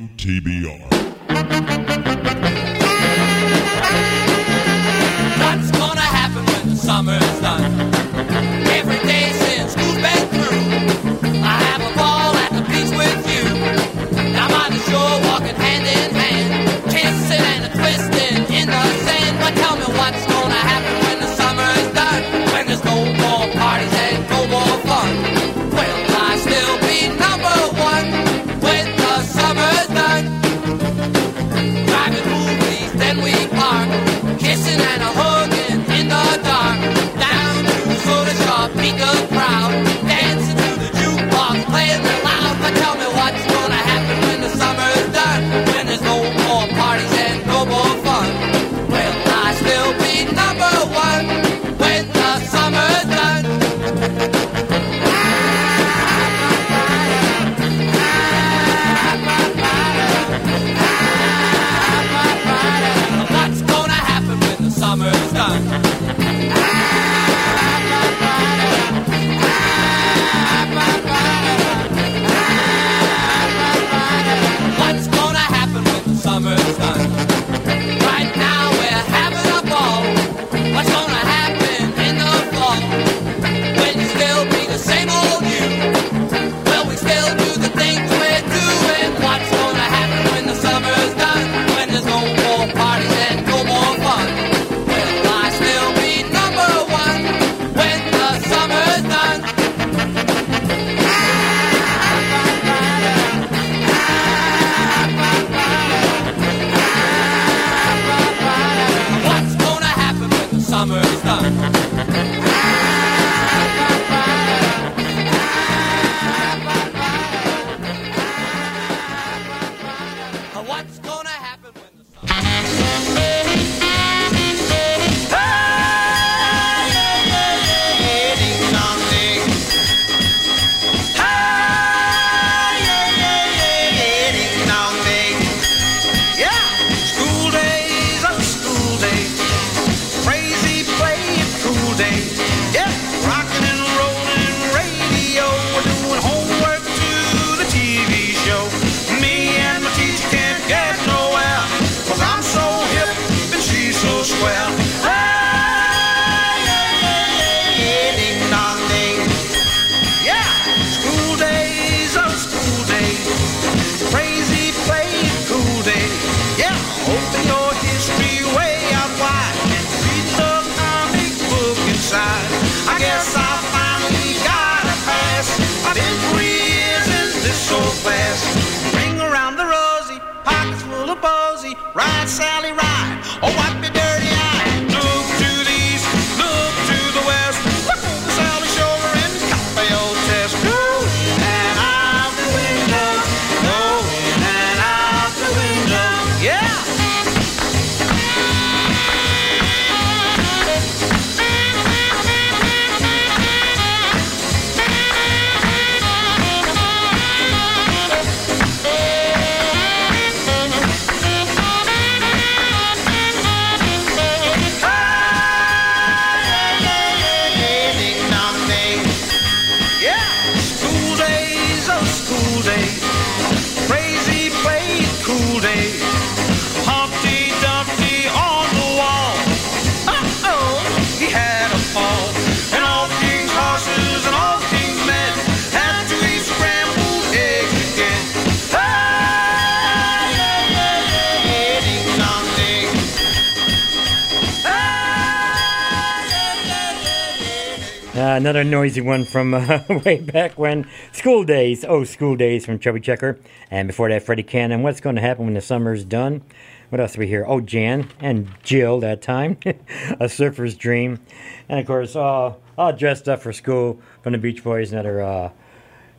[248.57, 250.89] Another noisy one from uh, way back when.
[251.13, 251.85] School Days.
[251.85, 253.39] Oh, School Days from Chubby Checker.
[253.71, 254.83] And before that, Freddie Cannon.
[254.83, 256.41] What's going to happen when the summer's done?
[256.89, 257.45] What else do we hear?
[257.47, 259.59] Oh, Jan and Jill that time.
[260.21, 261.21] A Surfer's Dream.
[261.69, 264.91] And of course, all, all dressed up for school from the Beach Boys.
[264.91, 265.51] Another uh,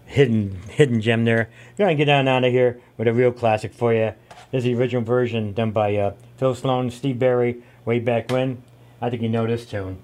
[0.06, 1.50] hidden hidden gem there.
[1.78, 4.14] To get on out of here with a real classic for you.
[4.52, 8.62] This is the original version done by uh, Phil Sloan, Steve Barri, way back when.
[9.02, 10.04] I think you know this tune.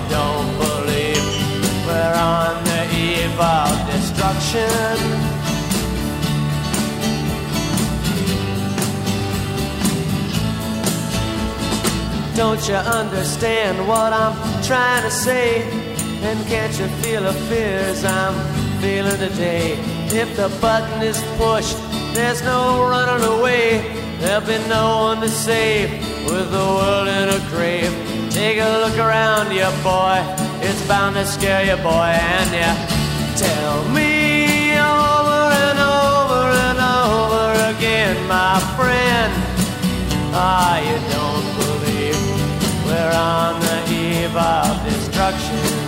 [3.41, 5.31] of destruction.
[12.35, 15.63] Don't you understand what I'm trying to say?
[16.23, 18.35] And can't you feel the fears I'm
[18.79, 19.73] feeling today?
[20.13, 21.77] If the button is pushed,
[22.13, 23.81] there's no running away.
[24.19, 25.89] There'll be no one to save
[26.25, 27.91] with the world in a grave.
[28.31, 30.21] Take a look around you, boy.
[30.61, 32.13] It's bound to scare you, boy.
[32.15, 33.00] And you
[33.41, 39.31] tell me over and over and over again, my friend.
[40.33, 42.19] Ah, you don't believe
[42.85, 45.81] we're on the eve of destruction.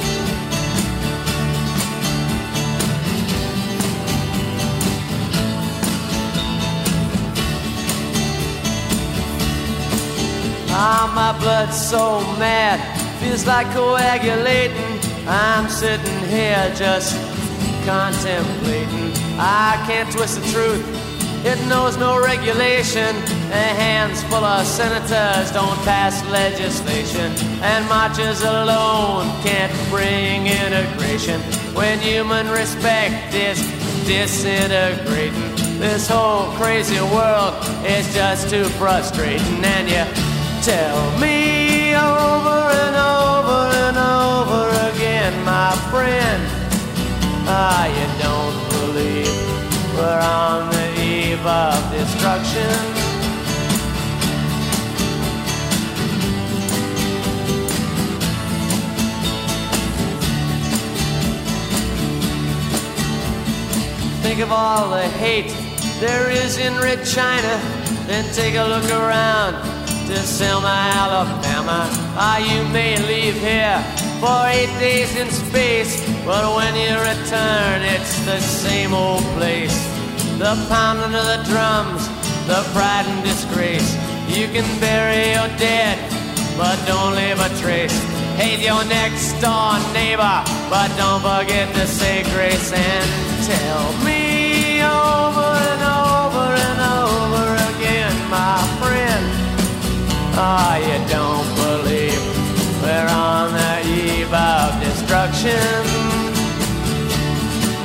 [10.75, 12.80] Ah, my blood's so mad,
[13.19, 14.99] feels like coagulating.
[15.27, 17.32] I'm sitting here just
[17.85, 19.11] contemplating.
[19.39, 20.85] I can't twist the truth,
[21.45, 23.15] it knows no regulation.
[23.51, 31.41] A hands full of senators don't pass legislation, and marches alone can't bring integration.
[31.76, 33.60] When human respect is
[34.07, 37.53] disintegrating, this whole crazy world
[37.85, 40.05] is just too frustrating, and you
[40.64, 46.52] tell me over and over and over again, my friend.
[47.45, 49.28] Ah, you don't believe
[49.95, 52.72] we're on the eve of destruction.
[64.22, 65.52] Think of all the hate
[65.99, 67.60] there is in Red China.
[68.07, 69.61] Then take a look around
[70.07, 71.90] to Selma, Alabama.
[72.15, 78.16] Ah, you may leave here for eight days in space, but when you return, it's
[78.24, 79.76] the same old place.
[80.40, 82.08] The pounding of the drums,
[82.48, 83.91] the pride and disgrace.
[84.32, 86.00] You can bury your dead,
[86.56, 87.98] but don't leave a trace.
[88.40, 90.40] Hate your next door neighbor,
[90.72, 93.08] but don't forget to say grace and
[93.52, 99.24] tell me over and over and over again, my friend.
[100.40, 102.24] Ah, you don't believe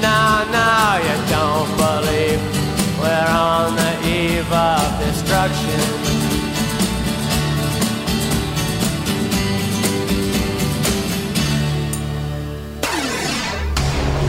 [0.01, 2.41] now, now you don't believe
[3.01, 5.81] we're on the eve of destruction.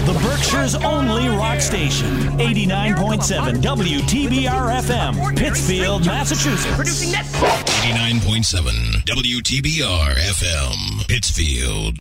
[0.07, 6.75] The Berkshire's only rock station, 89.7 WTBR FM, Pittsfield, Massachusetts.
[6.75, 11.99] Producing 89.7 WTBR FM, Pittsfield.